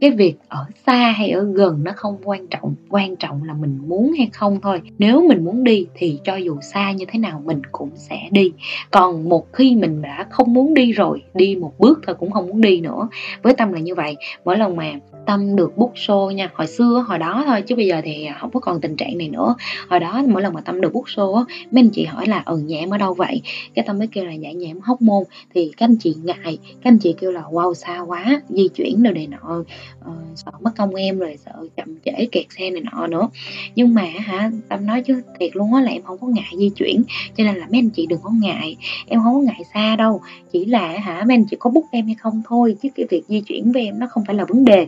cái 0.00 0.10
việc 0.10 0.34
ở 0.48 0.66
xa 0.86 1.14
hay 1.16 1.30
ở 1.30 1.44
gần 1.54 1.84
nó 1.84 1.92
không 1.96 2.16
quan 2.24 2.46
trọng 2.46 2.74
quan 2.88 3.16
trọng 3.16 3.44
là 3.44 3.54
mình 3.54 3.78
muốn 3.88 4.12
hay 4.18 4.28
không 4.32 4.60
thôi. 4.60 4.80
Nếu 4.98 5.28
mình 5.28 5.44
muốn 5.44 5.64
đi 5.64 5.86
thì 5.94 6.18
cho 6.24 6.36
dù 6.36 6.60
xa 6.60 6.92
như 6.92 7.04
thế 7.08 7.18
nào 7.18 7.42
mình 7.44 7.62
cũng 7.72 7.90
sẽ 7.94 8.18
đi. 8.30 8.52
Còn 8.90 9.28
một 9.28 9.52
khi 9.52 9.76
mình 9.76 10.02
đã 10.02 10.26
không 10.30 10.52
muốn 10.52 10.74
đi 10.74 10.92
rồi, 10.92 11.22
đi 11.34 11.56
một 11.56 11.72
bước 11.78 12.00
thôi 12.06 12.16
cũng 12.18 12.30
không 12.30 12.46
muốn 12.46 12.60
đi 12.60 12.80
nữa. 12.80 13.08
Với 13.42 13.54
tâm 13.54 13.72
là 13.72 13.80
như 13.80 13.94
vậy, 13.94 14.16
mỗi 14.44 14.58
lần 14.58 14.76
mà 14.76 14.92
tâm 15.26 15.56
được 15.56 15.76
book 15.76 15.94
show 15.94 16.30
nha, 16.30 16.50
hồi 16.54 16.66
xưa 16.66 17.04
hồi 17.08 17.18
đó 17.18 17.44
thôi, 17.46 17.62
chứ 17.62 17.76
bây 17.76 17.86
giờ 17.86 18.00
thì 18.04 18.28
không 18.40 18.50
có 18.50 18.60
còn 18.60 18.80
tình 18.80 18.96
trạng 18.96 19.18
này 19.18 19.28
nữa. 19.28 19.54
Hồi 19.88 20.00
đó 20.00 20.22
mỗi 20.28 20.42
lần 20.42 20.54
mà 20.54 20.60
tâm 20.60 20.80
được 20.80 20.92
book 20.92 21.06
show 21.06 21.34
á, 21.34 21.44
mấy 21.70 21.80
anh 21.82 21.90
chị 21.90 22.04
hỏi 22.04 22.26
là 22.26 22.42
ừ 22.46 22.56
nhà 22.56 22.78
em 22.78 22.90
ở 22.90 22.98
đâu 22.98 23.14
vậy? 23.14 23.42
Cái 23.74 23.84
tâm 23.86 23.98
mới 23.98 24.06
kêu 24.06 24.24
là 24.24 24.32
dạ 24.32 24.52
nhà 24.52 24.68
em 24.68 24.80
hóc 24.80 25.02
môn. 25.02 25.24
Thì 25.54 25.72
các 25.76 25.86
anh 25.86 25.96
chị 25.96 26.14
ngại, 26.22 26.58
các 26.64 26.90
anh 26.90 26.98
chị 26.98 27.14
kêu 27.20 27.32
là, 27.32 27.42
wow, 27.42 27.74
xa 27.74 28.00
quá, 28.00 28.42
di 28.48 28.68
chuyển 28.68 29.02
đồ 29.02 29.10
này 29.10 29.26
nọ 29.26 29.64
uh, 30.00 30.38
sợ 30.38 30.52
mất 30.60 30.70
công 30.76 30.94
em 30.94 31.18
rồi 31.18 31.36
sợ 31.44 31.52
chậm 31.76 31.88
trễ 32.04 32.26
kẹt 32.32 32.46
xe 32.58 32.70
này 32.70 32.82
nọ 32.92 33.06
nữa. 33.06 33.28
Nhưng 33.74 33.94
mà 33.94 34.04
hả 34.16 34.50
tâm 34.68 34.86
nói 34.86 35.02
chứ 35.02 35.22
thiệt 35.40 35.56
luôn 35.56 35.74
á 35.74 35.80
là 35.80 35.90
em 35.90 36.02
không 36.02 36.18
có 36.18 36.26
ngại 36.26 36.52
di 36.58 36.70
chuyển 36.76 37.02
cho 37.36 37.44
nên 37.44 37.56
là 37.56 37.66
mấy 37.70 37.78
anh 37.78 37.90
chị 37.90 38.06
đừng 38.06 38.20
có 38.22 38.30
ngại. 38.30 38.76
Em 39.06 39.20
không 39.22 39.34
có 39.34 39.40
ngại 39.40 39.62
xa 39.74 39.96
đâu 39.96 40.20
chỉ 40.52 40.64
là 40.64 40.88
hả 40.98 41.24
mấy 41.28 41.34
anh 41.34 41.44
chị 41.50 41.56
có 41.60 41.70
bút 41.70 41.84
em 41.92 42.06
hay 42.06 42.14
không 42.14 42.42
thôi 42.48 42.76
chứ 42.82 42.88
cái 42.94 43.06
việc 43.10 43.22
di 43.28 43.40
chuyển 43.40 43.72
với 43.72 43.84
em 43.84 43.98
nó 43.98 44.06
không 44.10 44.24
phải 44.26 44.36
là 44.36 44.44
vấn 44.44 44.64
đề. 44.64 44.86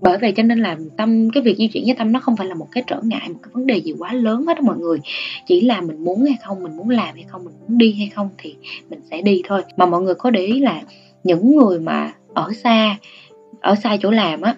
Bởi 0.00 0.18
vậy 0.18 0.32
cho 0.36 0.42
nên 0.42 0.58
là 0.58 0.76
tâm 0.96 1.30
cái 1.30 1.42
việc 1.42 1.56
di 1.58 1.68
chuyển 1.68 1.84
với 1.84 1.94
tâm 1.94 2.12
nó 2.12 2.20
không 2.20 2.36
phải 2.36 2.46
là 2.46 2.54
một 2.54 2.68
cái 2.72 2.84
trở 2.86 3.00
ngại 3.02 3.28
một 3.28 3.38
cái 3.42 3.50
vấn 3.52 3.66
đề 3.66 3.80
gì 3.80 3.94
quá 3.98 4.12
lớn 4.12 4.44
hết 4.46 4.54
đó 4.54 4.62
mọi 4.62 4.78
người. 4.78 4.98
Chỉ 5.46 5.60
là 5.60 5.80
mình 5.80 6.04
muốn 6.04 6.24
hay 6.24 6.36
không 6.44 6.62
mình 6.62 6.76
muốn 6.76 6.90
làm 6.90 7.14
hay 7.14 7.24
không 7.28 7.44
mình 7.44 7.54
muốn 7.60 7.78
đi 7.78 7.92
hay 7.92 8.08
không 8.14 8.28
thì 8.38 8.54
mình 8.90 9.00
sẽ 9.10 9.22
đi 9.22 9.42
thôi. 9.48 9.62
Mà 9.76 9.86
mọi 9.86 10.02
người 10.02 10.14
có 10.14 10.30
để 10.30 10.46
ý 10.46 10.60
là 10.60 10.82
những 11.24 11.56
người 11.56 11.80
mà 11.80 12.12
ở 12.34 12.52
xa 12.52 12.96
ở 13.64 13.74
xa 13.74 13.96
chỗ 14.00 14.10
làm 14.10 14.40
á 14.40 14.54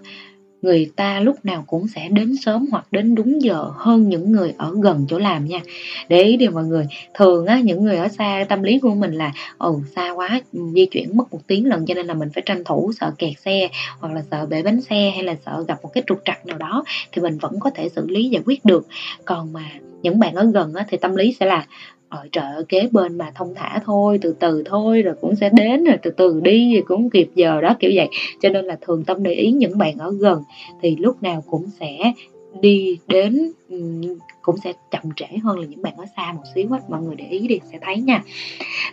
người 0.62 0.90
ta 0.96 1.20
lúc 1.20 1.44
nào 1.44 1.64
cũng 1.66 1.88
sẽ 1.88 2.08
đến 2.08 2.36
sớm 2.36 2.66
hoặc 2.70 2.86
đến 2.90 3.14
đúng 3.14 3.42
giờ 3.42 3.70
hơn 3.76 4.08
những 4.08 4.32
người 4.32 4.54
ở 4.58 4.72
gần 4.82 5.06
chỗ 5.08 5.18
làm 5.18 5.46
nha. 5.46 5.60
Để 6.08 6.22
ý 6.22 6.36
điều 6.36 6.50
mọi 6.50 6.64
người 6.64 6.86
thường 7.14 7.46
á 7.46 7.60
những 7.60 7.84
người 7.84 7.96
ở 7.96 8.08
xa 8.08 8.44
tâm 8.48 8.62
lý 8.62 8.78
của 8.78 8.94
mình 8.94 9.12
là 9.12 9.32
ồ 9.58 9.80
xa 9.96 10.10
quá 10.10 10.40
di 10.52 10.86
chuyển 10.86 11.16
mất 11.16 11.32
một 11.32 11.38
tiếng 11.46 11.66
lần 11.66 11.86
cho 11.86 11.94
nên 11.94 12.06
là 12.06 12.14
mình 12.14 12.28
phải 12.34 12.42
tranh 12.46 12.64
thủ 12.64 12.92
sợ 13.00 13.12
kẹt 13.18 13.38
xe 13.44 13.68
hoặc 14.00 14.14
là 14.14 14.22
sợ 14.30 14.46
bể 14.46 14.62
bánh 14.62 14.80
xe 14.80 15.10
hay 15.14 15.22
là 15.22 15.36
sợ 15.46 15.64
gặp 15.68 15.78
một 15.82 15.90
cái 15.94 16.04
trục 16.06 16.20
trặc 16.24 16.46
nào 16.46 16.58
đó 16.58 16.84
thì 17.12 17.22
mình 17.22 17.38
vẫn 17.38 17.60
có 17.60 17.70
thể 17.74 17.88
xử 17.88 18.06
lý 18.08 18.28
giải 18.28 18.42
quyết 18.46 18.64
được. 18.64 18.86
Còn 19.24 19.52
mà 19.52 19.70
những 20.02 20.18
bạn 20.18 20.34
ở 20.34 20.50
gần 20.54 20.74
á, 20.74 20.84
thì 20.88 20.96
tâm 20.96 21.16
lý 21.16 21.36
sẽ 21.40 21.46
là 21.46 21.66
ở 22.08 22.28
chợ 22.32 22.62
kế 22.68 22.88
bên 22.92 23.18
mà 23.18 23.32
thông 23.34 23.54
thả 23.54 23.80
thôi, 23.84 24.18
từ 24.22 24.34
từ 24.40 24.62
thôi, 24.66 25.02
rồi 25.02 25.14
cũng 25.20 25.36
sẽ 25.36 25.50
đến 25.52 25.84
rồi 25.84 25.96
từ 26.02 26.10
từ 26.10 26.40
đi 26.40 26.72
thì 26.74 26.82
cũng 26.86 27.10
kịp 27.10 27.28
giờ 27.34 27.60
đó, 27.60 27.76
kiểu 27.80 27.90
vậy. 27.94 28.08
Cho 28.42 28.48
nên 28.48 28.64
là 28.64 28.76
thường 28.80 29.04
tâm 29.04 29.22
để 29.22 29.32
ý 29.32 29.52
những 29.52 29.78
bạn 29.78 29.98
ở 29.98 30.12
gần 30.20 30.42
thì 30.82 30.96
lúc 30.96 31.22
nào 31.22 31.44
cũng 31.50 31.66
sẽ 31.80 32.12
đi 32.60 32.98
đến 33.08 33.52
cũng 34.46 34.56
sẽ 34.56 34.72
chậm 34.90 35.02
trễ 35.16 35.26
hơn 35.42 35.58
là 35.58 35.66
những 35.66 35.82
bạn 35.82 35.96
ở 35.96 36.04
xa 36.16 36.32
một 36.32 36.42
xíu 36.54 36.68
hết 36.68 36.90
mọi 36.90 37.02
người 37.02 37.14
để 37.16 37.24
ý 37.24 37.48
đi, 37.48 37.60
sẽ 37.72 37.78
thấy 37.82 38.00
nha. 38.00 38.22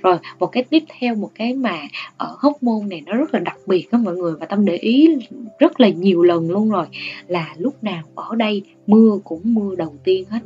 Rồi, 0.02 0.18
một 0.40 0.48
cái 0.48 0.64
tiếp 0.64 0.84
theo, 1.00 1.16
một 1.16 1.30
cái 1.36 1.54
mà 1.54 1.82
ở 2.18 2.36
hóc 2.40 2.64
môn 2.64 2.90
này 2.90 3.02
nó 3.06 3.14
rất 3.14 3.34
là 3.34 3.40
đặc 3.40 3.58
biệt 3.66 3.88
đó 3.92 4.00
mọi 4.04 4.16
người, 4.16 4.34
và 4.40 4.46
tâm 4.46 4.66
để 4.66 4.76
ý 4.76 5.16
rất 5.60 5.80
là 5.80 5.90
nhiều 5.90 6.24
lần 6.24 6.52
luôn 6.52 6.70
rồi, 6.70 6.86
là 7.28 7.56
lúc 7.58 7.84
nào 7.84 8.04
ở 8.16 8.36
đây 8.36 8.64
mưa 8.88 9.18
cũng 9.24 9.42
mưa 9.44 9.76
đầu 9.76 9.94
tiên 10.04 10.26
hết. 10.30 10.40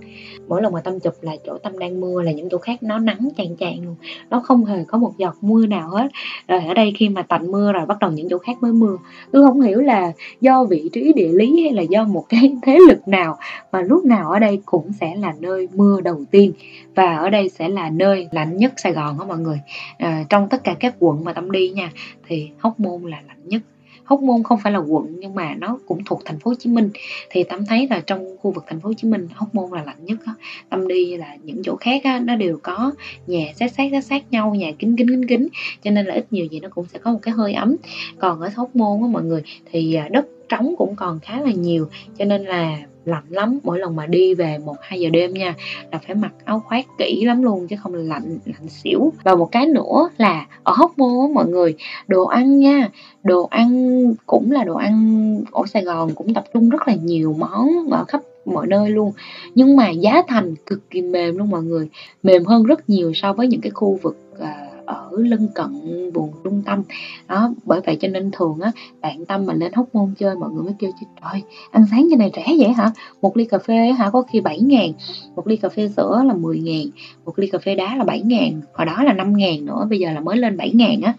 Mỗi 0.47 0.61
lần 0.61 0.73
mà 0.73 0.81
tâm 0.81 0.99
chụp 0.99 1.13
là 1.21 1.35
chỗ 1.45 1.57
tâm 1.57 1.79
đang 1.79 2.01
mưa 2.01 2.21
là 2.21 2.31
những 2.31 2.49
chỗ 2.49 2.57
khác 2.57 2.83
nó 2.83 2.99
nắng 2.99 3.29
chàng 3.37 3.55
chàng 3.55 3.85
luôn, 3.85 3.95
nó 4.29 4.39
không 4.39 4.65
hề 4.65 4.83
có 4.87 4.97
một 4.97 5.13
giọt 5.17 5.35
mưa 5.41 5.65
nào 5.65 5.89
hết. 5.89 6.07
Rồi 6.47 6.59
ở 6.59 6.73
đây 6.73 6.93
khi 6.97 7.09
mà 7.09 7.21
tạnh 7.21 7.51
mưa 7.51 7.71
rồi 7.71 7.85
bắt 7.85 7.99
đầu 7.99 8.11
những 8.11 8.27
chỗ 8.29 8.37
khác 8.37 8.57
mới 8.61 8.73
mưa. 8.73 8.97
Tôi 9.31 9.43
không 9.47 9.61
hiểu 9.61 9.81
là 9.81 10.11
do 10.41 10.65
vị 10.65 10.89
trí 10.93 11.13
địa 11.13 11.31
lý 11.33 11.61
hay 11.63 11.73
là 11.73 11.81
do 11.81 12.03
một 12.03 12.25
cái 12.29 12.55
thế 12.61 12.79
lực 12.87 13.07
nào 13.07 13.37
mà 13.71 13.81
lúc 13.81 14.05
nào 14.05 14.31
ở 14.31 14.39
đây 14.39 14.61
cũng 14.65 14.93
sẽ 15.01 15.15
là 15.15 15.33
nơi 15.39 15.67
mưa 15.75 16.01
đầu 16.01 16.23
tiên. 16.31 16.53
Và 16.95 17.15
ở 17.17 17.29
đây 17.29 17.49
sẽ 17.49 17.69
là 17.69 17.89
nơi 17.89 18.27
lạnh 18.31 18.57
nhất 18.57 18.73
Sài 18.77 18.93
Gòn 18.93 19.19
đó 19.19 19.25
mọi 19.25 19.37
người. 19.37 19.59
À, 19.97 20.23
trong 20.29 20.49
tất 20.49 20.63
cả 20.63 20.75
các 20.79 20.95
quận 20.99 21.23
mà 21.23 21.33
tâm 21.33 21.51
đi 21.51 21.69
nha 21.69 21.91
thì 22.27 22.49
Hóc 22.57 22.79
Môn 22.79 23.01
là 23.01 23.21
lạnh 23.27 23.41
nhất. 23.45 23.61
Hóc 24.03 24.21
Môn 24.21 24.43
không 24.43 24.59
phải 24.63 24.73
là 24.73 24.79
quận 24.79 25.15
nhưng 25.19 25.35
mà 25.35 25.55
nó 25.55 25.79
cũng 25.87 26.03
thuộc 26.05 26.21
thành 26.25 26.39
phố 26.39 26.51
Hồ 26.51 26.55
Chí 26.59 26.69
Minh. 26.69 26.89
Thì 27.29 27.43
Tâm 27.43 27.65
thấy 27.65 27.87
là 27.89 27.99
trong 28.07 28.37
khu 28.41 28.51
vực 28.51 28.63
thành 28.67 28.79
phố 28.79 28.89
Hồ 28.89 28.93
Chí 28.93 29.07
Minh 29.07 29.27
Hóc 29.33 29.55
Môn 29.55 29.71
là 29.71 29.83
lạnh 29.83 30.05
nhất 30.05 30.19
á. 30.25 30.33
Tâm 30.69 30.87
đi 30.87 31.17
là 31.17 31.35
những 31.43 31.61
chỗ 31.63 31.75
khác 31.75 32.01
á, 32.03 32.19
nó 32.19 32.35
đều 32.35 32.59
có 32.63 32.91
nhà 33.27 33.45
sát 33.55 33.71
sát 33.71 33.89
sát 33.91 34.03
sát 34.03 34.23
nhau 34.31 34.55
nhà 34.55 34.71
kính 34.79 34.95
kính 34.95 35.07
kính 35.07 35.27
kính. 35.27 35.47
Cho 35.83 35.91
nên 35.91 36.05
là 36.05 36.13
ít 36.13 36.25
nhiều 36.31 36.45
gì 36.45 36.59
nó 36.59 36.69
cũng 36.69 36.85
sẽ 36.85 36.99
có 36.99 37.11
một 37.11 37.19
cái 37.21 37.33
hơi 37.33 37.53
ấm. 37.53 37.75
Còn 38.19 38.41
ở 38.41 38.49
Hóc 38.55 38.75
Môn 38.75 39.01
á 39.01 39.07
mọi 39.07 39.23
người 39.23 39.41
thì 39.71 39.93
ờ, 39.93 40.09
đất 40.09 40.27
trống 40.49 40.75
cũng 40.77 40.95
còn 40.95 41.19
khá 41.19 41.41
là 41.41 41.51
nhiều. 41.51 41.87
Cho 42.17 42.25
nên 42.25 42.43
là 42.45 42.77
lạnh 43.07 43.23
lắm 43.29 43.59
mỗi 43.63 43.79
lần 43.79 43.95
mà 43.95 44.05
đi 44.05 44.33
về 44.33 44.57
một 44.57 44.75
hai 44.81 44.99
giờ 44.99 45.09
đêm 45.09 45.33
nha 45.33 45.55
là 45.91 45.99
phải 46.07 46.15
mặc 46.15 46.33
áo 46.45 46.59
khoác 46.59 46.85
kỹ 46.97 47.23
lắm 47.25 47.43
luôn 47.43 47.67
chứ 47.67 47.75
không 47.83 47.93
là 47.93 48.03
lạnh 48.03 48.37
lạnh 48.45 48.69
xỉu. 48.69 49.13
Và 49.23 49.35
một 49.35 49.51
cái 49.51 49.65
nữa 49.65 50.09
là 50.17 50.47
ở 50.63 50.73
hóc 50.75 50.97
môn 50.97 51.33
mọi 51.33 51.47
người 51.47 51.75
đồ 52.07 52.25
ăn 52.25 52.59
nha 52.59 52.89
đồ 53.23 53.47
ăn 53.51 53.97
cũng 54.25 54.51
là 54.51 54.63
đồ 54.63 54.75
ăn 54.75 55.43
ở 55.51 55.61
Sài 55.73 55.83
Gòn 55.83 56.09
cũng 56.15 56.33
tập 56.33 56.43
trung 56.53 56.69
rất 56.69 56.87
là 56.87 56.95
nhiều 56.95 57.35
món 57.37 57.89
ở 57.91 58.05
khắp 58.07 58.21
mọi 58.45 58.67
nơi 58.67 58.89
luôn. 58.89 59.11
Nhưng 59.55 59.75
mà 59.75 59.89
giá 59.89 60.21
thành 60.27 60.55
cực 60.65 60.89
kỳ 60.89 61.01
mềm 61.01 61.37
luôn 61.37 61.49
mọi 61.49 61.63
người 61.63 61.89
mềm 62.23 62.45
hơn 62.45 62.63
rất 62.63 62.89
nhiều 62.89 63.11
so 63.13 63.33
với 63.33 63.47
những 63.47 63.61
cái 63.61 63.71
khu 63.71 63.99
vực 64.01 64.17
uh, 64.41 64.66
ở 64.88 65.10
lân 65.17 65.48
cận 65.56 66.12
vùng 66.13 66.32
trung 66.44 66.62
tâm. 66.65 66.84
Đó 67.27 67.53
bởi 67.65 67.82
vậy 67.86 67.98
cho 68.01 68.08
nên 68.08 68.32
thường 68.32 68.60
á 68.60 68.72
bạn 69.01 69.25
tâm 69.25 69.46
mà 69.46 69.53
lên 69.53 69.74
hóc 69.74 69.88
môn 69.94 70.13
chơi 70.17 70.36
mọi 70.36 70.50
người 70.50 70.63
mới 70.63 70.74
kêu 70.79 70.91
chứ 71.00 71.06
trời 71.22 71.41
ăn 71.72 71.86
sáng 71.91 72.08
như 72.08 72.17
này 72.17 72.32
rẻ 72.36 72.46
vậy 72.60 72.70
hả? 72.70 72.91
Một 73.22 73.38
ly 73.38 73.46
cà 73.46 73.58
phê 73.58 73.91
hả 73.91 74.10
có 74.10 74.22
khi 74.22 74.41
7 74.41 74.62
ngàn 74.62 74.91
một 75.36 75.48
ly 75.48 75.56
cà 75.56 75.70
phê 75.70 75.89
sữa 75.98 76.24
là 76.25 76.34
10 76.34 76.60
ngàn 76.60 76.86
một 77.25 77.39
ly 77.39 77.48
cà 77.48 77.60
phê 77.60 77.75
đá 77.75 77.96
là 77.96 78.03
7 78.03 78.22
ngàn 78.22 78.62
hồi 78.74 78.86
đó 78.86 79.03
là 79.03 79.13
5 79.13 79.38
ngàn 79.38 79.65
nữa 79.65 79.88
bây 79.89 80.00
giờ 80.00 80.12
là 80.12 80.20
mới 80.20 80.38
lên 80.38 80.58
7 80.58 80.72
ngàn 80.74 81.01
á. 81.01 81.13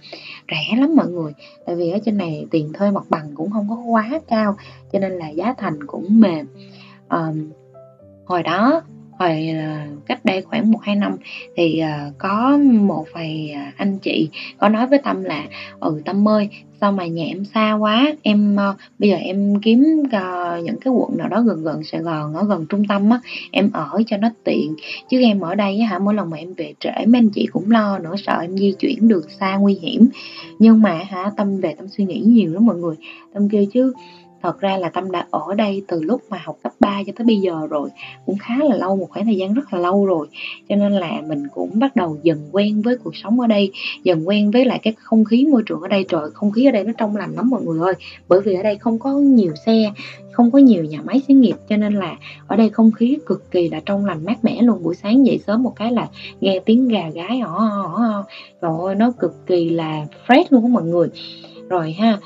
Rẻ 0.51 0.77
lắm 0.81 0.97
mọi 0.97 1.09
người 1.09 1.33
tại 1.67 1.77
vì 1.77 1.91
ở 1.91 1.99
trên 2.05 2.19
này 2.19 2.47
tiền 2.51 2.73
thuê 2.73 2.91
mặt 2.91 3.05
bằng 3.09 3.31
cũng 3.35 3.51
không 3.51 3.67
có 3.69 3.77
quá 3.77 4.21
cao 4.29 4.57
cho 4.93 4.99
nên 4.99 5.13
là 5.13 5.29
giá 5.29 5.55
thành 5.59 5.87
cũng 5.87 6.21
mềm. 6.21 6.47
À, 7.09 7.33
hồi 8.25 8.43
đó 8.43 8.83
hồi 9.19 9.49
à, 9.49 9.87
cách 10.07 10.25
đây 10.25 10.43
khoảng 10.43 10.71
một 10.71 10.79
hai 10.83 10.97
năm 10.97 11.17
thì 11.57 11.79
à, 11.79 12.11
có 12.19 12.59
một 12.73 13.07
vài 13.15 13.51
à, 13.55 13.73
anh 13.77 13.99
chị 13.99 14.29
có 14.59 14.69
nói 14.69 14.87
với 14.87 14.99
tâm 14.99 15.25
là 15.25 15.45
ừ 15.81 16.03
tâm 16.05 16.29
ơi, 16.29 16.49
sao 16.81 16.93
mà 16.93 17.07
nhà 17.07 17.25
em 17.25 17.45
xa 17.45 17.73
quá? 17.73 18.13
Em 18.23 18.57
ờ, 18.57 18.75
bây 18.99 19.11
giờ 19.11 19.17
em 19.17 19.61
kiếm 19.61 20.03
ờ, 20.13 20.61
những 20.65 20.81
cái 20.81 20.93
quận 20.93 21.17
nào 21.17 21.29
đó 21.29 21.41
gần 21.41 21.63
gần 21.65 21.85
sài 21.85 22.01
gòn, 22.01 22.35
ở 22.35 22.45
gần 22.45 22.67
trung 22.69 22.85
tâm 22.89 23.11
á, 23.11 23.21
em 23.51 23.71
ở 23.73 24.03
cho 24.07 24.17
nó 24.17 24.29
tiện. 24.45 24.75
Chứ 25.11 25.23
em 25.23 25.41
ở 25.41 25.55
đây 25.55 25.79
hả, 25.79 25.99
mỗi 25.99 26.15
lần 26.15 26.31
mà 26.31 26.37
em 26.37 26.55
về 26.55 26.75
trễ, 26.81 27.07
mấy 27.07 27.19
anh 27.19 27.31
chị 27.31 27.47
cũng 27.53 27.71
lo 27.71 27.99
nữa, 27.99 28.15
sợ 28.27 28.39
em 28.41 28.59
di 28.59 28.73
chuyển 28.79 29.09
được 29.09 29.31
xa 29.41 29.57
nguy 29.57 29.75
hiểm. 29.75 30.09
Nhưng 30.59 30.83
mà 30.83 31.01
hả, 31.09 31.31
tâm 31.37 31.61
về 31.61 31.75
tâm 31.75 31.89
suy 31.89 32.05
nghĩ 32.05 32.21
nhiều 32.21 32.55
lắm 32.55 32.67
mọi 32.67 32.77
người. 32.77 32.97
Tâm 33.35 33.49
kêu, 33.49 33.65
chứ 33.73 33.93
Thật 34.43 34.61
ra 34.61 34.77
là 34.77 34.89
Tâm 34.89 35.11
đã 35.11 35.27
ở 35.31 35.55
đây 35.57 35.83
từ 35.89 36.03
lúc 36.03 36.23
mà 36.31 36.39
học 36.45 36.59
cấp 36.63 36.73
3 36.81 37.03
cho 37.07 37.13
tới 37.17 37.25
bây 37.25 37.37
giờ 37.37 37.67
rồi 37.71 37.89
Cũng 38.27 38.39
khá 38.39 38.57
là 38.65 38.77
lâu, 38.77 38.97
một 38.97 39.07
khoảng 39.11 39.25
thời 39.25 39.37
gian 39.37 39.55
rất 39.55 39.73
là 39.73 39.79
lâu 39.79 40.07
rồi. 40.07 40.27
Cho 40.69 40.77
nên 40.77 40.93
là 40.93 41.23
mình 41.29 41.43
cũng 41.55 41.79
bắt 41.79 41.97
đầu 41.97 42.17
dần 42.23 42.49
quen 42.53 42.83
với 42.83 42.97
cuộc 42.99 43.17
sống 43.17 43.41
ở 43.41 43.47
đây 43.47 43.73
Dần 44.05 44.29
quen 44.29 44.51
với 44.51 44.65
lại 44.65 44.79
cái 44.83 44.95
không 44.99 45.25
khí 45.25 45.47
môi 45.47 45.63
trường 45.67 45.81
ở 45.81 45.89
đây. 45.89 46.05
Trời, 46.09 46.31
không 46.35 46.51
khí 46.51 46.65
ở 46.65 46.71
đây 46.71 46.85
nó 46.85 46.93
trong 46.99 47.17
lành 47.17 47.33
lắm 47.35 47.51
mọi 47.51 47.63
người 47.63 47.81
ơi. 47.81 47.95
Bởi 48.29 48.41
vì 48.41 48.55
ở 48.55 48.63
đây 48.63 48.79
không 48.79 48.99
có 48.99 49.11
nhiều 49.11 49.53
xe 49.67 49.93
không 50.33 50.51
có 50.51 50.59
nhiều 50.59 50.85
nhà 50.85 50.99
máy 51.05 51.23
xí 51.29 51.35
nghiệp 51.35 51.57
cho 51.69 51.77
nên 51.77 51.95
là 51.95 52.17
ở 52.47 52.57
đây 52.57 52.71
không 52.71 52.93
khí 52.93 53.19
cực 53.27 53.51
kỳ 53.51 53.69
là 53.69 53.81
trong 53.87 54.05
lành 54.07 54.25
mát 54.25 54.45
mẻ 54.45 54.63
luôn. 54.63 54.83
Buổi 54.83 54.95
sáng 54.95 55.27
dậy 55.27 55.41
sớm 55.47 55.63
một 55.63 55.73
cái 55.77 55.93
là 55.93 56.09
nghe 56.41 56.61
tiếng 56.65 56.89
gà 56.89 57.11
gái 57.15 57.41
ỏ 57.41 57.71
ỏ 57.95 58.25
rồi 58.61 58.95
nó 58.95 59.13
cực 59.21 59.47
kỳ 59.47 59.71
là 59.71 60.07
fresh 60.27 60.45
luôn 60.51 60.63
á 60.63 60.69
mọi 60.69 60.83
người. 60.83 61.09
Rồi 61.69 61.93
ha 61.93 62.19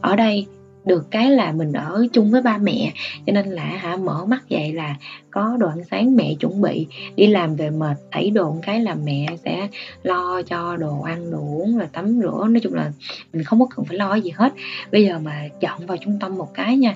ở 0.00 0.16
đây 0.16 0.46
được 0.88 1.10
cái 1.10 1.30
là 1.30 1.52
mình 1.52 1.72
ở 1.72 2.06
chung 2.12 2.30
với 2.30 2.42
ba 2.42 2.58
mẹ. 2.58 2.92
Cho 3.26 3.32
nên 3.32 3.46
là 3.46 3.64
hả 3.64 3.96
mở 3.96 4.24
mắt 4.24 4.48
dậy 4.48 4.72
là 4.72 4.96
có 5.30 5.56
đồ 5.60 5.68
ăn 5.68 5.84
sáng 5.90 6.16
mẹ 6.16 6.34
chuẩn 6.40 6.62
bị. 6.62 6.86
Đi 7.16 7.26
làm 7.26 7.56
về 7.56 7.70
mệt 7.70 7.96
thấy 8.12 8.30
đồ 8.30 8.56
cái 8.62 8.80
là 8.80 8.94
mẹ 8.94 9.26
sẽ 9.44 9.68
lo 10.02 10.42
cho 10.42 10.76
đồ 10.76 11.00
ăn 11.00 11.30
đồ 11.30 11.38
uống 11.38 11.78
là 11.78 11.86
tắm 11.92 12.20
rửa. 12.22 12.46
Nói 12.50 12.60
chung 12.62 12.74
là 12.74 12.92
mình 13.32 13.44
không 13.44 13.60
có 13.60 13.66
cần 13.76 13.84
phải 13.84 13.96
lo 13.96 14.14
gì 14.14 14.30
hết. 14.30 14.52
Bây 14.92 15.04
giờ 15.04 15.18
mà 15.18 15.48
chọn 15.60 15.86
vào 15.86 15.96
trung 15.96 16.18
tâm 16.20 16.36
một 16.38 16.54
cái 16.54 16.76
nha 16.76 16.94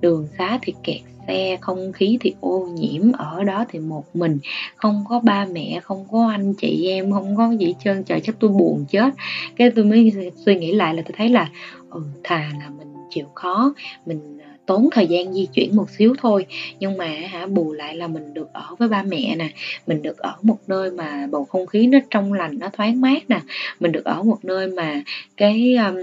đường 0.00 0.28
xá 0.38 0.58
thì 0.62 0.74
kẹt 0.84 1.00
xe 1.28 1.56
không 1.60 1.92
khí 1.92 2.18
thì 2.20 2.34
ô 2.40 2.68
nhiễm. 2.74 3.12
Ở 3.12 3.44
đó 3.44 3.64
thì 3.68 3.78
một 3.78 4.16
mình 4.16 4.38
không 4.76 5.04
có 5.08 5.20
ba 5.20 5.46
mẹ 5.52 5.80
không 5.82 6.06
có 6.10 6.28
anh 6.28 6.54
chị 6.54 6.88
em 6.88 7.12
không 7.12 7.36
có 7.36 7.52
gì 7.52 7.74
trơn. 7.84 8.04
Trời 8.04 8.20
chắc 8.20 8.36
tôi 8.40 8.50
buồn 8.50 8.84
chết. 8.88 9.14
Cái 9.56 9.70
tôi 9.70 9.84
mới 9.84 10.12
suy 10.46 10.56
nghĩ 10.56 10.72
lại 10.72 10.94
là 10.94 11.02
tôi 11.02 11.12
thấy 11.16 11.28
là 11.28 11.48
ừ, 11.90 12.02
thà 12.24 12.50
là 12.60 12.70
mình 12.78 12.95
chịu 13.10 13.26
khó 13.34 13.74
mình 14.06 14.38
tốn 14.66 14.88
thời 14.92 15.06
gian 15.06 15.32
di 15.32 15.46
chuyển 15.46 15.76
một 15.76 15.90
xíu 15.90 16.14
thôi. 16.18 16.46
Nhưng 16.80 16.96
mà 16.96 17.06
hả 17.06 17.46
bù 17.46 17.72
lại 17.72 17.96
là 17.96 18.06
mình 18.06 18.34
được 18.34 18.48
ở 18.52 18.66
với 18.78 18.88
ba 18.88 19.02
mẹ 19.02 19.36
nè 19.36 19.48
mình 19.86 20.02
được 20.02 20.18
ở 20.18 20.34
một 20.42 20.58
nơi 20.66 20.90
mà 20.90 21.26
bầu 21.30 21.44
không 21.44 21.66
khí 21.66 21.86
nó 21.86 21.98
trong 22.10 22.32
lành 22.32 22.58
nó 22.58 22.68
thoáng 22.72 23.00
mát 23.00 23.30
nè 23.30 23.40
mình 23.80 23.92
được 23.92 24.04
ở 24.04 24.22
một 24.22 24.38
nơi 24.42 24.66
mà 24.66 25.02
cái 25.36 25.76
um, 25.76 25.96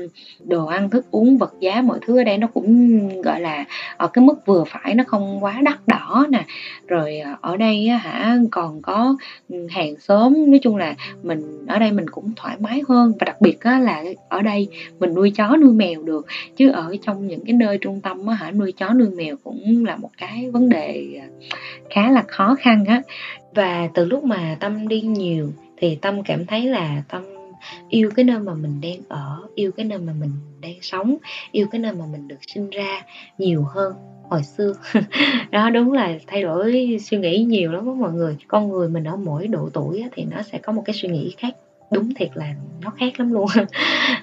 đồ 0.45 0.65
ăn 0.65 0.89
thức 0.89 1.05
uống 1.11 1.37
vật 1.37 1.53
giá 1.59 1.81
mọi 1.81 1.99
thứ 2.01 2.17
ở 2.17 2.23
đây 2.23 2.37
nó 2.37 2.47
cũng 2.47 3.21
gọi 3.21 3.41
là 3.41 3.65
ở 3.97 4.07
cái 4.07 4.25
mức 4.25 4.45
vừa 4.45 4.63
phải 4.67 4.95
nó 4.95 5.03
không 5.07 5.43
quá 5.43 5.61
đắt 5.63 5.87
đỏ 5.87 6.25
nè. 6.29 6.45
Rồi 6.87 7.17
ờ, 7.17 7.35
ở 7.41 7.57
đây 7.57 7.87
hả 7.87 8.37
còn 8.51 8.81
có 8.81 9.15
ừ, 9.49 9.67
hàng 9.69 9.95
xóm 9.99 10.51
nói 10.51 10.59
chung 10.63 10.75
là 10.75 10.95
mình 11.23 11.65
ở 11.67 11.79
đây 11.79 11.91
mình 11.91 12.09
cũng 12.09 12.31
thoải 12.35 12.57
mái 12.59 12.81
hơn. 12.87 13.13
Và 13.19 13.25
đặc 13.25 13.41
biệt 13.41 13.57
là 13.65 14.03
ở 14.29 14.41
đây 14.41 14.67
mình 14.99 15.13
nuôi 15.13 15.31
chó 15.35 15.57
nuôi 15.57 15.73
mèo 15.73 16.03
được. 16.03 16.25
Chứ 16.55 16.69
ở 16.69 16.95
trong 17.05 17.27
những 17.27 17.45
cái 17.45 17.53
nơi 17.53 17.77
trung 17.77 18.01
tâm 18.01 18.27
á 18.27 18.35
hả 18.35 18.51
nuôi 18.53 18.71
chó, 18.71 18.93
nuôi 18.93 19.09
mèo 19.09 19.35
cũng 19.43 19.85
là 19.85 19.95
một 19.95 20.09
cái 20.17 20.49
vấn 20.51 20.69
đề 20.69 21.19
à, 21.21 21.27
khá 21.89 22.11
là 22.11 22.23
khó 22.27 22.55
khăn 22.59 22.85
á. 22.85 23.01
Và 23.55 23.89
từ 23.93 24.05
lúc 24.05 24.23
mà 24.23 24.57
tâm 24.59 24.87
đi 24.87 25.01
nhiều 25.01 25.51
thì 25.77 25.95
tâm 25.95 26.23
cảm 26.23 26.45
thấy 26.45 26.65
là 26.65 27.03
tâm 27.09 27.23
yêu 27.89 28.09
cái 28.15 28.25
nơi 28.25 28.39
mà 28.39 28.53
mình 28.53 28.81
đang 28.81 28.99
ở, 29.07 29.47
yêu 29.55 29.71
cái 29.71 29.85
nơi 29.85 29.99
mà 29.99 30.13
mình 30.19 30.31
đang 30.61 30.81
sống, 30.81 31.17
yêu 31.51 31.67
cái 31.71 31.81
nơi 31.81 31.91
mà 31.93 32.05
mình 32.11 32.27
được 32.27 32.39
sinh 32.47 32.69
ra 32.69 33.01
nhiều 33.37 33.63
hơn 33.63 33.93
hồi 34.29 34.43
xưa. 34.43 34.73
Đó, 35.51 35.69
đúng 35.69 35.91
là 35.91 36.17
thay 36.27 36.41
đổi 36.41 36.97
suy 37.01 37.17
nghĩ 37.17 37.43
nhiều 37.43 37.71
lắm 37.71 37.85
đó 37.85 37.93
mọi 37.93 38.11
người. 38.11 38.37
Con 38.47 38.69
người 38.69 38.89
mình 38.89 39.03
ở 39.03 39.15
mỗi 39.15 39.47
độ 39.47 39.69
tuổi 39.73 40.03
thì 40.15 40.23
nó 40.23 40.41
sẽ 40.41 40.57
có 40.57 40.73
một 40.73 40.83
cái 40.85 40.93
suy 40.93 41.09
nghĩ 41.09 41.33
khác 41.37 41.55
đúng 41.91 42.13
thiệt 42.13 42.29
là 42.33 42.53
nó 42.81 42.89
khác 42.89 43.19
lắm 43.19 43.33
luôn. 43.33 43.47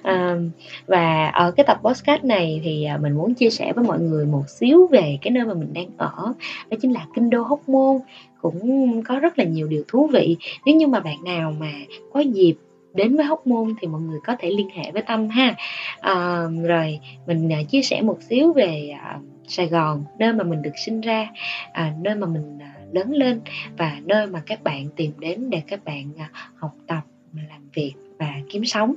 À, 0.02 0.36
và 0.86 1.26
ở 1.26 1.50
cái 1.50 1.64
tập 1.66 1.80
podcast 1.82 2.24
này 2.24 2.60
thì 2.64 2.84
à, 2.84 2.96
mình 2.96 3.12
muốn 3.12 3.34
chia 3.34 3.50
sẻ 3.50 3.72
với 3.72 3.84
mọi 3.84 4.00
người 4.00 4.26
một 4.26 4.44
xíu 4.48 4.86
về 4.86 5.18
cái 5.22 5.30
nơi 5.30 5.44
mà 5.44 5.54
mình 5.54 5.72
đang 5.72 5.86
ở 5.96 6.32
đó 6.70 6.76
chính 6.82 6.92
là 6.92 7.06
kinh 7.14 7.30
đô 7.30 7.42
hóc 7.42 7.68
môn. 7.68 7.98
Cũng 8.40 9.02
có 9.02 9.18
rất 9.18 9.38
là 9.38 9.44
nhiều 9.44 9.66
điều 9.66 9.82
thú 9.88 10.06
vị. 10.12 10.36
Nếu 10.66 10.76
như 10.76 10.86
mà 10.86 11.00
bạn 11.00 11.24
nào 11.24 11.54
mà 11.60 11.72
có 12.12 12.20
dịp 12.20 12.54
đến 12.94 13.16
với 13.16 13.24
hóc 13.24 13.46
môn 13.46 13.74
thì 13.80 13.88
mọi 13.88 14.00
người 14.00 14.18
có 14.26 14.36
thể 14.38 14.50
liên 14.50 14.68
hệ 14.74 14.90
với 14.92 15.02
tâm 15.02 15.28
ha. 15.28 15.54
À, 16.00 16.46
rồi 16.62 17.00
mình 17.26 17.52
à, 17.52 17.62
chia 17.68 17.82
sẻ 17.82 18.02
một 18.02 18.22
xíu 18.22 18.52
về 18.52 18.94
à, 19.02 19.18
sài 19.48 19.66
gòn 19.66 20.04
nơi 20.18 20.32
mà 20.32 20.44
mình 20.44 20.62
được 20.62 20.78
sinh 20.86 21.00
ra 21.00 21.28
à, 21.72 21.92
nơi 22.00 22.14
mà 22.14 22.26
mình 22.26 22.58
lớn 22.92 23.12
lên 23.12 23.40
và 23.78 23.96
nơi 24.04 24.26
mà 24.26 24.42
các 24.46 24.62
bạn 24.62 24.88
tìm 24.96 25.12
đến 25.18 25.50
để 25.50 25.62
các 25.66 25.84
bạn 25.84 26.12
học 26.56 26.74
tập 26.86 27.00
mà 27.32 27.42
làm 27.48 27.60
việc 27.74 27.92
và 28.18 28.34
kiếm 28.50 28.64
sống. 28.64 28.94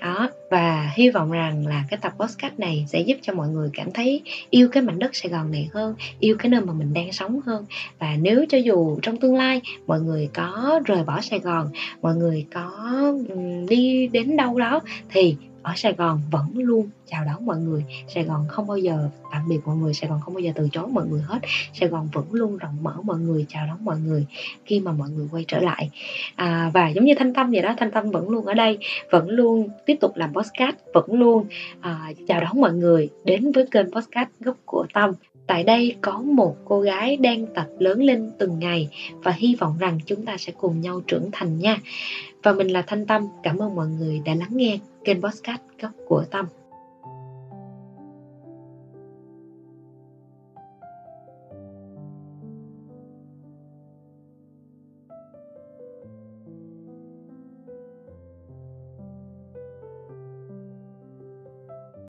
Đó, 0.00 0.30
và 0.50 0.92
hy 0.94 1.10
vọng 1.10 1.30
rằng 1.30 1.66
là 1.66 1.84
cái 1.90 1.98
tập 2.02 2.12
podcast 2.18 2.58
này 2.58 2.84
sẽ 2.88 3.00
giúp 3.00 3.16
cho 3.22 3.32
mọi 3.32 3.48
người 3.48 3.70
cảm 3.72 3.92
thấy 3.92 4.22
yêu 4.50 4.68
cái 4.68 4.82
mảnh 4.82 4.98
đất 4.98 5.16
Sài 5.16 5.30
Gòn 5.32 5.50
này 5.50 5.68
hơn, 5.72 5.94
yêu 6.20 6.36
cái 6.38 6.48
nơi 6.48 6.60
mà 6.60 6.72
mình 6.72 6.94
đang 6.94 7.12
sống 7.12 7.40
hơn. 7.46 7.64
Và 7.98 8.16
nếu 8.20 8.44
cho 8.48 8.58
dù 8.58 8.98
trong 9.02 9.16
tương 9.16 9.34
lai 9.34 9.60
mọi 9.86 10.00
người 10.00 10.28
có 10.34 10.80
rời 10.84 11.04
bỏ 11.04 11.20
Sài 11.20 11.38
Gòn, 11.38 11.70
mọi 12.02 12.14
người 12.14 12.46
có 12.54 12.72
đi 13.68 14.06
đến 14.06 14.36
đâu 14.36 14.58
đó 14.58 14.80
thì 15.10 15.36
ở 15.66 15.72
Sài 15.76 15.92
Gòn 15.92 16.20
vẫn 16.30 16.46
luôn 16.54 16.90
chào 17.06 17.24
đón 17.24 17.46
mọi 17.46 17.56
người. 17.56 17.84
Sài 18.08 18.24
Gòn 18.24 18.46
không 18.48 18.66
bao 18.66 18.76
giờ 18.76 19.08
tạm 19.32 19.48
biệt 19.48 19.58
mọi 19.64 19.76
người 19.76 19.94
Sài 19.94 20.10
Gòn 20.10 20.20
không 20.24 20.34
bao 20.34 20.40
giờ 20.40 20.52
từ 20.54 20.68
chối 20.72 20.88
mọi 20.88 21.06
người 21.06 21.20
hết. 21.20 21.38
Sài 21.72 21.88
Gòn 21.88 22.08
vẫn 22.12 22.24
luôn 22.32 22.56
rộng 22.56 22.76
mở 22.82 22.94
mọi 23.02 23.18
người 23.18 23.46
chào 23.48 23.66
đón 23.66 23.84
mọi 23.84 23.96
người 23.98 24.26
khi 24.64 24.80
mà 24.80 24.92
mọi 24.92 25.10
người 25.10 25.28
quay 25.32 25.44
trở 25.48 25.60
lại. 25.60 25.90
À, 26.36 26.70
và 26.74 26.88
giống 26.88 27.04
như 27.04 27.14
Thanh 27.18 27.34
Tâm 27.34 27.50
vậy 27.50 27.62
đó 27.62 27.74
Thanh 27.78 27.90
Tâm 27.90 28.10
vẫn 28.10 28.28
luôn 28.28 28.46
ở 28.46 28.54
đây 28.54 28.78
vẫn 29.10 29.28
luôn 29.28 29.68
tiếp 29.86 29.96
tục 30.00 30.16
làm 30.16 30.32
podcast 30.34 30.76
vẫn 30.94 31.12
luôn 31.12 31.46
à, 31.80 32.12
chào 32.28 32.40
đón 32.40 32.60
mọi 32.60 32.72
người 32.72 33.08
đến 33.24 33.52
với 33.52 33.66
kênh 33.70 33.90
podcast 33.92 34.28
gốc 34.40 34.56
của 34.64 34.86
Tâm. 34.94 35.12
Tại 35.46 35.64
đây 35.64 35.96
có 36.00 36.20
một 36.20 36.56
cô 36.64 36.80
gái 36.80 37.16
đang 37.16 37.46
tập 37.54 37.66
lớn 37.78 38.02
lên 38.02 38.30
từng 38.38 38.58
ngày 38.58 38.88
và 39.12 39.32
hy 39.32 39.54
vọng 39.54 39.76
rằng 39.78 39.98
chúng 40.06 40.24
ta 40.24 40.36
sẽ 40.36 40.52
cùng 40.58 40.80
nhau 40.80 41.00
trưởng 41.06 41.28
thành 41.32 41.58
nha. 41.58 41.78
Và 42.42 42.52
mình 42.52 42.68
là 42.68 42.82
Thanh 42.82 43.06
Tâm, 43.06 43.26
cảm 43.42 43.62
ơn 43.62 43.74
mọi 43.74 43.86
người 43.86 44.22
đã 44.24 44.34
lắng 44.34 44.50
nghe 44.50 44.78
kênh 45.06 45.22
podcast 45.22 45.62
góc 45.80 45.92
của 46.06 46.24
Tâm. 46.30 46.46